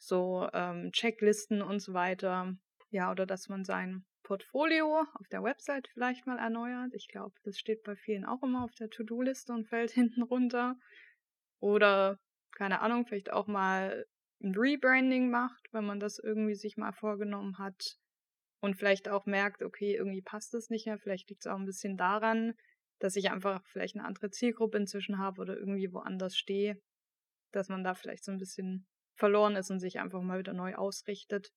[0.00, 2.54] so ähm, Checklisten und so weiter.
[2.90, 6.92] Ja, oder dass man sein Portfolio auf der Website vielleicht mal erneuert.
[6.94, 10.76] Ich glaube, das steht bei vielen auch immer auf der To-Do-Liste und fällt hinten runter.
[11.60, 12.18] Oder,
[12.56, 14.06] keine Ahnung, vielleicht auch mal
[14.42, 17.98] ein Rebranding macht, wenn man das irgendwie sich mal vorgenommen hat
[18.60, 20.98] und vielleicht auch merkt, okay, irgendwie passt das nicht mehr.
[20.98, 22.54] Vielleicht liegt es auch ein bisschen daran,
[23.00, 26.80] dass ich einfach vielleicht eine andere Zielgruppe inzwischen habe oder irgendwie woanders stehe,
[27.52, 28.86] dass man da vielleicht so ein bisschen
[29.20, 31.52] verloren ist und sich einfach mal wieder neu ausrichtet.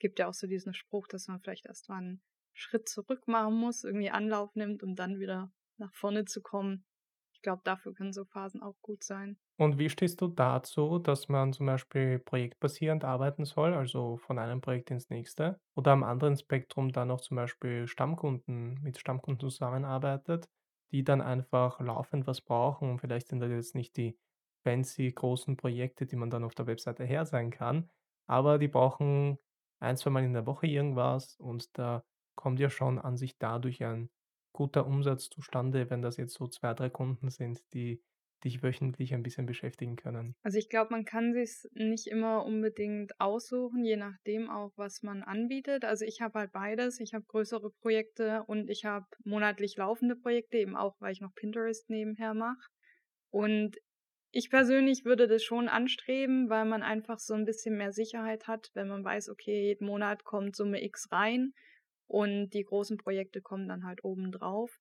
[0.00, 3.54] Gibt ja auch so diesen Spruch, dass man vielleicht erst mal einen Schritt zurück machen
[3.54, 6.84] muss, irgendwie Anlauf nimmt, um dann wieder nach vorne zu kommen.
[7.32, 9.38] Ich glaube, dafür können so Phasen auch gut sein.
[9.56, 14.60] Und wie stehst du dazu, dass man zum Beispiel projektbasierend arbeiten soll, also von einem
[14.60, 20.48] Projekt ins nächste, oder am anderen Spektrum dann noch zum Beispiel Stammkunden mit Stammkunden zusammenarbeitet,
[20.92, 24.16] die dann einfach laufend was brauchen und vielleicht sind das jetzt nicht die
[24.64, 27.90] fancy großen Projekte, die man dann auf der Webseite her sein kann,
[28.26, 29.38] aber die brauchen
[29.80, 32.04] ein, zweimal in der Woche irgendwas und da
[32.36, 34.10] kommt ja schon an sich dadurch ein
[34.52, 38.02] guter Umsatz zustande, wenn das jetzt so 2 3 Kunden sind, die
[38.44, 40.36] dich wöchentlich ein bisschen beschäftigen können.
[40.42, 45.22] Also ich glaube, man kann sich's nicht immer unbedingt aussuchen, je nachdem auch, was man
[45.22, 45.84] anbietet.
[45.84, 47.00] Also ich habe halt beides.
[47.00, 51.34] Ich habe größere Projekte und ich habe monatlich laufende Projekte, eben auch, weil ich noch
[51.34, 52.60] Pinterest nebenher mache.
[53.30, 53.78] Und
[54.36, 58.72] ich persönlich würde das schon anstreben, weil man einfach so ein bisschen mehr Sicherheit hat,
[58.74, 61.54] wenn man weiß, okay, jeden Monat kommt Summe X rein
[62.08, 64.76] und die großen Projekte kommen dann halt oben drauf,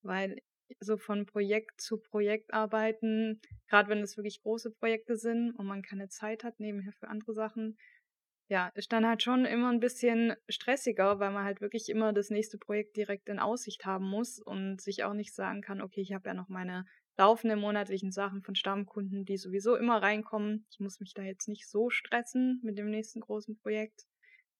[0.00, 0.40] weil
[0.80, 5.82] so von Projekt zu Projekt arbeiten, gerade wenn es wirklich große Projekte sind und man
[5.82, 7.76] keine Zeit hat nebenher für andere Sachen,
[8.48, 12.30] ja, ist dann halt schon immer ein bisschen stressiger, weil man halt wirklich immer das
[12.30, 16.14] nächste Projekt direkt in Aussicht haben muss und sich auch nicht sagen kann, okay, ich
[16.14, 16.86] habe ja noch meine
[17.16, 20.66] laufenden monatlichen Sachen von Stammkunden, die sowieso immer reinkommen.
[20.70, 24.04] Ich muss mich da jetzt nicht so stressen mit dem nächsten großen Projekt.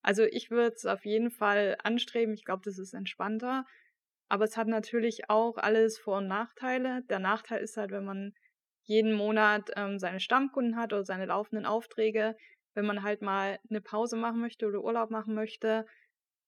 [0.02, 2.34] Also ich würde es auf jeden Fall anstreben.
[2.34, 3.64] Ich glaube, das ist entspannter.
[4.28, 7.02] Aber es hat natürlich auch alles Vor- und Nachteile.
[7.08, 8.34] Der Nachteil ist halt, wenn man
[8.84, 12.36] jeden Monat ähm, seine Stammkunden hat oder seine laufenden Aufträge,
[12.74, 15.86] wenn man halt mal eine Pause machen möchte oder Urlaub machen möchte,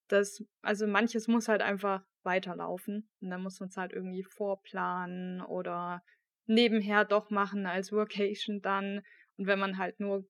[0.08, 6.04] das also manches muss halt einfach weiterlaufen und dann muss man's halt irgendwie vorplanen oder
[6.46, 9.02] nebenher doch machen als Workation dann.
[9.38, 10.26] Und wenn man halt nur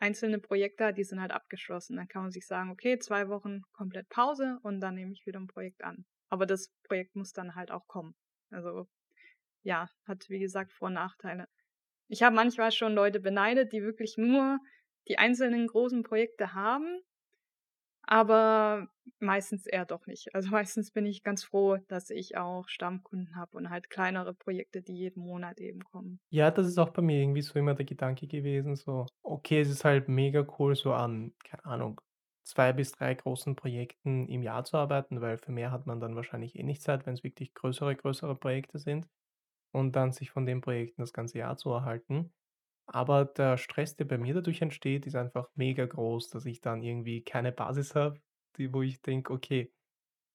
[0.00, 3.62] einzelne Projekte hat, die sind halt abgeschlossen, dann kann man sich sagen: „Okay, 2 Wochen
[3.72, 7.54] komplett Pause und dann nehme ich wieder 'n Projekt an.“ Aber das Projekt muss dann
[7.54, 8.14] halt auch kommen.
[8.50, 8.88] Also,
[9.62, 11.48] ja, hat wie gesagt Vor und Nachteile.
[12.08, 14.58] Ich habe manchmal schon Leute beneidet, die wirklich nur
[15.08, 17.00] die einzelnen großen Projekte haben
[18.12, 18.88] aber
[19.20, 20.34] meistens eher doch nicht.
[20.34, 24.82] Also, meistens bin ich ganz froh, dass ich auch Stammkunden habe und halt kleinere Projekte,
[24.82, 26.20] die jeden Monat eben kommen.
[26.34, 29.68] Ja, das ist auch bei mir irgendwie so immer der Gedanke gewesen, so: Okay, es
[29.68, 32.00] ist halt mega cool, so an, keine Ahnung,
[32.42, 36.16] 2 bis 3 großen Projekten im Jahr zu arbeiten, weil für mehr hat man dann
[36.16, 39.08] wahrscheinlich eh nicht Zeit, wenn's wirklich größere größere Projekte sind
[39.72, 42.32] und dann sich von den Projekten das ganze Jahr zu erhalten.
[42.92, 46.82] Aber der Stress, der bei mir dadurch entsteht, ist einfach mega groß, dass ich dann
[46.82, 48.20] irgendwie keine Basis habe,
[48.58, 49.72] wo ich denke: „Okay,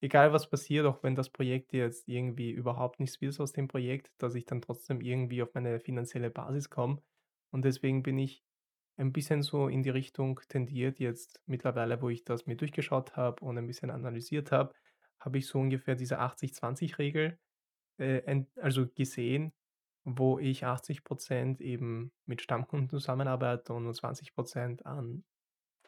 [0.00, 4.12] egal was passiert, auch wenn das Projekt jetzt irgendwie überhaupt nichts wird aus dem Projekt,
[4.18, 7.02] dass ich dann trotzdem irgendwie auf meine finanzielle Basis komme.“
[7.52, 8.44] Und deswegen bin ich
[8.98, 13.44] ein bisschen so in die Richtung tendiert jetzt mittlerweile, wo ich das mir durchgeschaut habe
[13.44, 14.74] und ein bisschen analysiert habe,
[15.20, 17.38] habe ich so ungefähr diese 80/20 Regel,
[17.98, 19.52] äh, ent also gesehen,
[20.04, 25.24] wo ich 80 % eben mit Stammkunden zusammenarbeite und nur 20 % an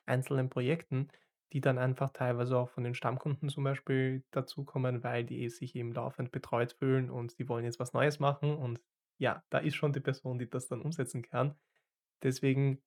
[0.06, 1.08] einzelnen Projekten,
[1.52, 5.92] die dann einfach teilweise auch von den Stammkunden zum Beispiel dazukommen, weil die sich eben
[5.92, 8.80] laufend betreut fühlen und die wollen jetzt was Neues machen und
[9.18, 11.56] ja, da ist schon die Person, die das dann umsetzen kann.
[12.22, 12.82] Deswegen,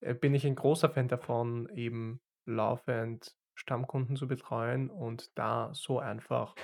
[0.00, 5.98] äh, bin ich ein großer Fan davon, eben laufend Stammkunden zu betreuen und da so
[6.00, 6.56] einfach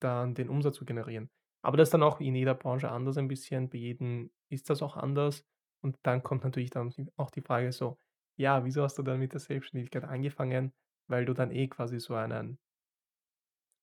[0.00, 1.30] dann den Umsatz zu generieren.
[1.62, 3.68] Aber das ist dann auch in jeder Branche anders ein bisschen.
[3.70, 5.44] Bei jedem ist das auch anders.
[5.82, 7.98] Und dann kommt natürlich dann auch die Frage so:
[8.36, 10.72] „Ja, wieso hast du dann mit der Selbstständigkeit angefangen?“
[11.08, 12.58] Weil du dann eh quasi so einen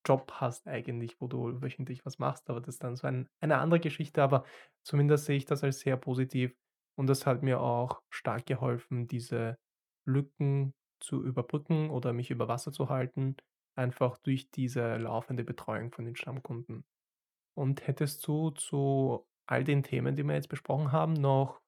[0.05, 3.57] Job hast eigentlich, wo du wöchentlich was machst, aber das ist dann so ein eine
[3.57, 4.45] andere Geschichte, aber
[4.83, 6.55] zumindest sehe ich das als sehr positiv
[6.95, 9.57] und das hat mir auch stark geholfen, diese
[10.05, 13.35] Lücken zu überbrücken oder mich über Wasser zu halten,
[13.75, 16.85] einfach durch diese laufende Betreuung von den Stammkunden.
[17.57, 21.61] Und hättest du zu all den Themen, die wir jetzt besprochen haben, noch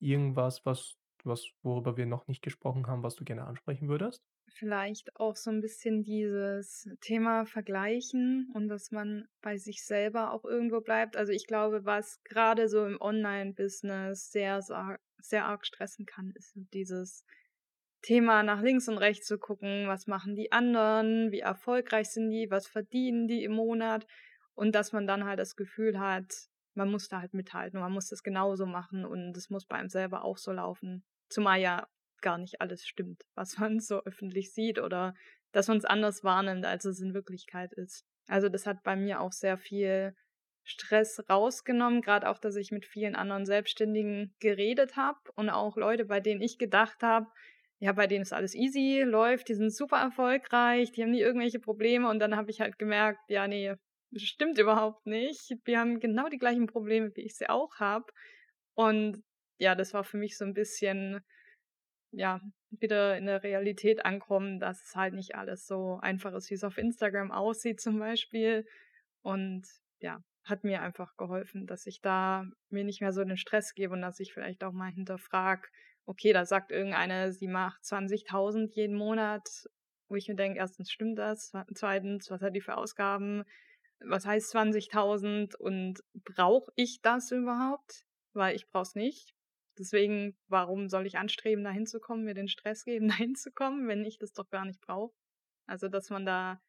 [0.00, 4.24] irgendwas, was was worüber wir noch nicht gesprochen haben, was du gerne ansprechen würdest?
[4.50, 10.44] Vielleicht auch so 'n bisschen dieses Thema Vergleichen und dass man bei sich selber auch
[10.44, 11.16] irgendwo bleibt.
[11.16, 17.24] Also, ich glaube, was grade so im Online-Business sehr sehr arg stressen kann, ist dieses
[18.02, 21.32] Thema nach links und rechts zu gucken: „Was machen die anderen?
[21.32, 22.50] Wie erfolgreich sind die?
[22.50, 24.06] Was verdienen die im Monat?“
[24.58, 26.34] Und dass man dann halt das Gefühl hat,
[26.74, 29.76] man muss da halt mithalten und man muss das genauso machen und es muss bei
[29.76, 31.04] einem selber auch so laufen.
[31.28, 31.88] Zumal ja
[32.20, 35.14] gar nicht alles stimmt, was man so öffentlich sieht oder
[35.52, 38.04] dass man's anders wahrnimmt, als es in Wirklichkeit ist.
[38.28, 40.14] Also, das hat bei mir auch sehr viel
[40.64, 46.04] Stress rausgenommen, grad auch, dass ich mit vielen anderen Selbstständigen geredet habe und auch Leute,
[46.04, 47.26] bei denen ich gedacht habe:
[47.80, 51.58] „Ja, bei denen ist alles easy, läuft, die sind super erfolgreich, die haben nie irgendwelche
[51.60, 53.78] Probleme.“ Und dann habe ich halt gemerkt: „Ja, ne, das
[54.16, 55.54] stimmt überhaupt nicht.
[55.66, 58.12] Die haben genau die gleichen Probleme, wie ich sie auch habe.“
[58.74, 59.22] Und
[59.58, 61.20] ja, das war für mich so 'n bisschen,
[62.12, 62.40] ja,
[62.70, 66.78] wieder in der Realität ankommen, dass es halt nicht alles so einfach ist, wie's auf
[66.78, 68.66] Instagram aussieht zum Beispiel.
[69.22, 69.66] Und
[70.00, 73.94] ja, hat mir einfach geholfen, dass ich da mir nicht mehr so den Stress gebe
[73.94, 75.68] und dass ich vielleicht auch mal hinterfrage:
[76.06, 79.48] „Okay, da sagt irgendeine, sie macht 20.000 jeden Monat“,
[80.08, 80.86] wo ich mir denke: „1.
[80.86, 81.50] stimmt das?
[81.50, 83.44] Zwe zweitens, was hat die für Ausgaben?
[84.00, 88.04] Was heißt 20.000 und brauche ich das überhaupt?
[88.32, 89.34] Weil ich brauche es nicht.
[89.78, 94.18] Deswegen, warum soll ich anstreben, da hinzukommen, mir den Stress geben, da hinzukommen, wenn ich
[94.18, 95.14] das doch gar nicht brauche?“
[95.66, 96.60] Also, dass man da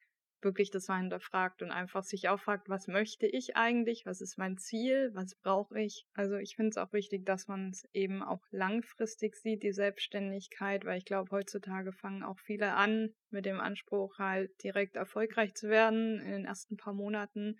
[0.43, 4.05] wirklich das mal hinterfragt und einfach sich auch fragt: „Was möchte ich eigentlich?
[4.05, 5.11] Was ist mein Ziel?
[5.13, 9.63] Was brauche ich?“ Also, ich finde es auch wichtig, dass man's eben auch langfristig sieht,
[9.63, 14.95] die Selbstständigkeit, weil ich glaube, heutzutage fangen auch viele an mit dem Anspruch, halt direkt
[14.95, 17.57] erfolgreich zu werden in den ersten paar Monaten.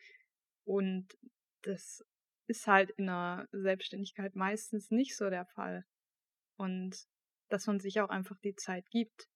[0.65, 1.17] Und
[1.63, 2.05] das
[2.47, 5.85] ist halt in 'ner Selbstständigkeit meistens nicht so der Fall.
[6.57, 7.07] Und
[7.49, 9.27] dass man sich auch einfach die Zeit gibt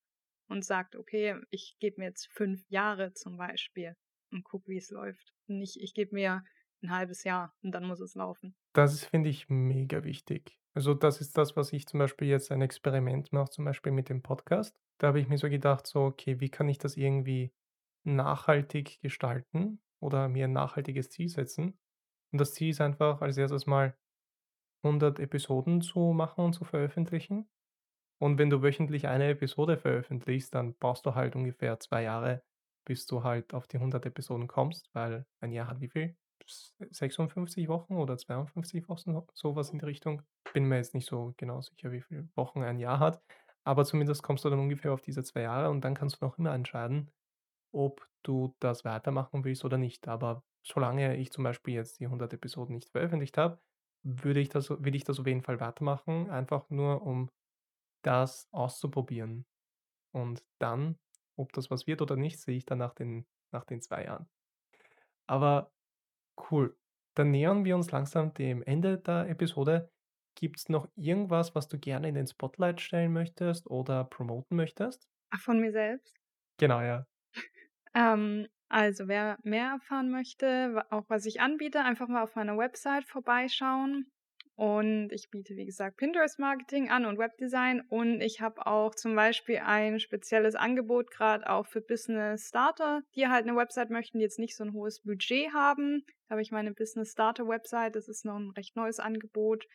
[0.53, 3.97] und sagt: „Okay, ich gebe mir jetzt 5 Jahre zum Beispiel
[4.31, 6.45] und gucke, wie's läuft.“ Nicht: „Ich gebe mir
[6.83, 10.59] 'n 1/2 Jahr und dann muss es laufen.“ Das ist, finde ich, mega wichtig.
[10.73, 14.09] Also, das ist das, was ich zum Beispiel jetzt ein Experiment mache, zum Beispiel mit
[14.09, 14.81] dem Podcast.
[14.97, 17.53] Da habe ich mir so gedacht, so: „Okay, wie kann ich das irgendwie
[18.03, 21.77] nachhaltig gestalten oder mir 'n nachhaltiges Ziel setzen?“
[22.31, 23.67] Und das Ziel ist einfach als 1.
[23.67, 23.95] Mal
[24.83, 27.47] 100 Episoden zu machen und zu veröffentlichen.
[28.21, 32.43] Und wenn du wöchentlich eine Episode veröffentlichst, dann brauchst du halt ungefähr 2 Jahre,
[32.85, 36.15] bis du halt auf die 100 Episoden kommst, weil ein Jahr hat wie viel?
[36.47, 40.23] S 56 Wochen oder 52 Wochen, so was in die Richtung.
[40.53, 43.21] Bin mir jetzt nicht so genau sicher, wie viele Wochen ein Jahr hat,
[43.65, 46.37] aber zumindest kommst du dann ungefähr auf diese 2 Jahre und dann kannst du noch
[46.37, 47.11] immer entscheiden,
[47.73, 50.07] ob du das weitermachen willst oder nicht.
[50.07, 53.59] Aber solange ich zum Beispiel jetzt die 100 Episoden nicht veröffentlicht habe,
[54.03, 57.29] würde ich das will ich das auf jeden Fall weitermachen, einfach nur um
[58.03, 59.45] das auszuprobieren.
[60.13, 60.99] Und dann,
[61.37, 64.29] ob das was wird oder nicht, sehe ich dann nach den nach den 2 Jahren.
[65.27, 65.73] Aber
[66.51, 66.77] cool.
[67.15, 69.91] Dann nähern wir uns langsam dem Ende der Episode.
[70.35, 75.09] Gibt's noch irgendwas, was du gerne in den Spotlight stellen möchtest oder promoten möchtest?
[75.31, 76.15] Ach, von mir selbst?
[76.57, 77.05] Genau, ja.
[77.95, 83.05] Ähm, also wer mehr erfahren möchte, auch was ich anbiete, einfach mal auf meiner Website
[83.05, 84.11] vorbeischauen.
[84.55, 87.81] Und ich biete, wie gesagt, Pinterest-Marketing an und Webdesign.
[87.89, 93.47] Und ich habe auch zum Beispiel ein spezielles Angebot gerade auch für Business-Starter, die halt
[93.47, 96.03] eine Website möchten, die jetzt nicht so ein hohes Budget haben.
[96.27, 97.95] Da habe ich meine Business-Starter-Website.
[97.95, 99.65] Das ist noch ein recht neues Angebot.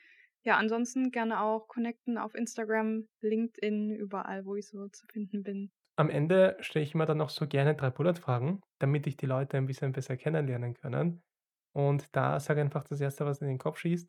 [0.44, 5.72] Ja, ansonsten gerne auch connecten auf Instagram, LinkedIn, überall, wo ich so zu finden bin.
[5.96, 9.56] Am Ende stelle ich immer dann noch so gerne 3 Bullet-Fragen, damit dich die Leute
[9.56, 11.24] ein bisschen besser kennenlernen können.
[11.72, 14.08] Und da sag einfach das Erste, was in den Kopf schießt.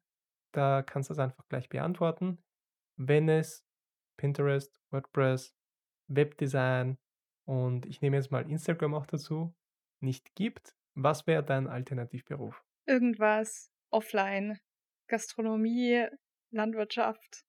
[0.52, 2.40] Da kannst du's einfach gleich beantworten.
[2.96, 3.66] Wenn es
[4.18, 5.56] Pinterest, WordPress,
[6.08, 6.98] Webdesign
[7.46, 9.56] und ich nehme jetzt mal Instagram auch dazu,
[10.02, 12.64] nicht gibt, was wäre dein Alternativberuf?
[12.86, 14.60] Irgendwas offline.
[15.08, 16.06] Gastronomie,
[16.52, 17.46] Landwirtschaft.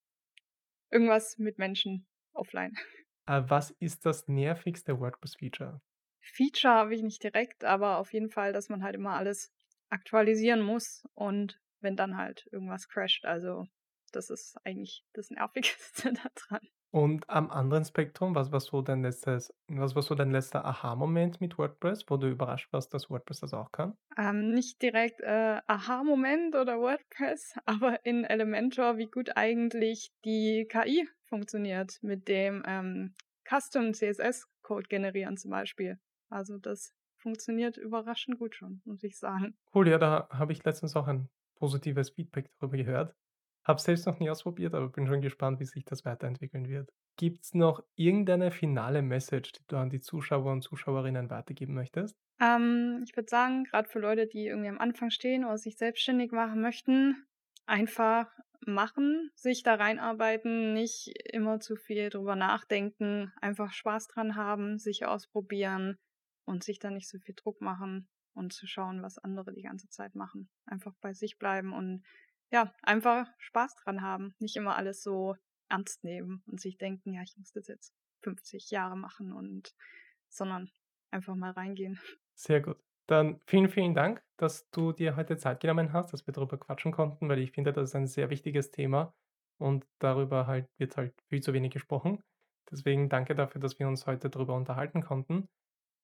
[0.90, 2.74] Irgendwas mit Menschen offline.
[3.26, 5.80] Äh, was ist das nervigste WordPress-Feature?
[6.20, 9.52] Feature habe ich nicht direkt, aber auf jeden Fall, dass man halt immer alles
[9.88, 13.24] aktualisieren muss und wenn dann halt irgendwas crasht.
[13.24, 13.66] Also,
[14.12, 16.68] das ist eigentlich das Nervigste da dran.
[16.92, 21.40] Und am anderen Spektrum, was war so dein letztes was war so dein letzter Aha-Moment
[21.40, 23.96] mit WordPress, wo du überrascht warst, dass WordPress das auch kann?
[24.18, 31.08] Ähm, nicht direkt, äh, Aha-Moment oder WordPress, aber in Elementor, wie gut eigentlich die KI
[31.28, 33.14] funktioniert mit dem, ähm,
[33.48, 35.98] Custom CSS-Code generieren zum Beispiel.
[36.28, 39.56] Also, das funktioniert überraschend gut schon, muss ich sagen.
[39.74, 41.28] Cool, ja, da habe ich letztens auch ein
[41.60, 43.14] positives Feedback darüber gehört.
[43.64, 46.90] Habe es selbst noch nie ausprobiert, aber bin schon gespannt, wie sich das weiterentwickeln wird.
[47.16, 52.16] Gibt's noch irgendeine finale Message, die du an die Zuschauer und Zuschauerinnen weitergeben möchtest?
[52.40, 56.32] Ähm, ich würde sagen, gerade für Leute, die irgendwie am Anfang stehen oder sich selbstständig
[56.32, 57.26] machen möchten,
[57.66, 58.26] einfach
[58.66, 65.04] machen, sich da reinarbeiten, nicht immer zu viel drüber nachdenken, einfach Spaß dran haben, sich
[65.04, 65.98] ausprobieren
[66.46, 69.88] und sich da nicht so viel Druck machen und zu schauen, was andere die ganze
[69.88, 70.48] Zeit machen.
[70.66, 72.04] Einfach bei sich bleiben und
[72.50, 74.34] ja, einfach Spaß dran haben.
[74.38, 75.36] Nicht immer alles so
[75.68, 79.74] ernst nehmen und sich denken, ja, ich muss das jetzt 50 Jahre machen und
[80.28, 80.70] sondern
[81.10, 81.98] einfach mal reingehen.
[82.34, 82.78] Sehr gut.
[83.06, 86.92] Dann vielen, vielen Dank, dass du dir heute Zeit genommen hast, dass wir darüber quatschen
[86.92, 89.12] konnten, weil ich finde, das ist ein sehr wichtiges Thema
[89.58, 92.22] und darüber halt wird halt viel zu wenig gesprochen.
[92.70, 95.48] Deswegen danke dafür, dass wir uns heute darüber unterhalten konnten.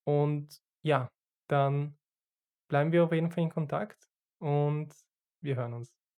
[0.05, 1.09] Und ja,
[1.47, 1.97] dann
[2.69, 4.09] bleiben wir auf jeden Fall in Kontakt
[4.39, 4.93] und
[5.41, 6.06] wir hören uns.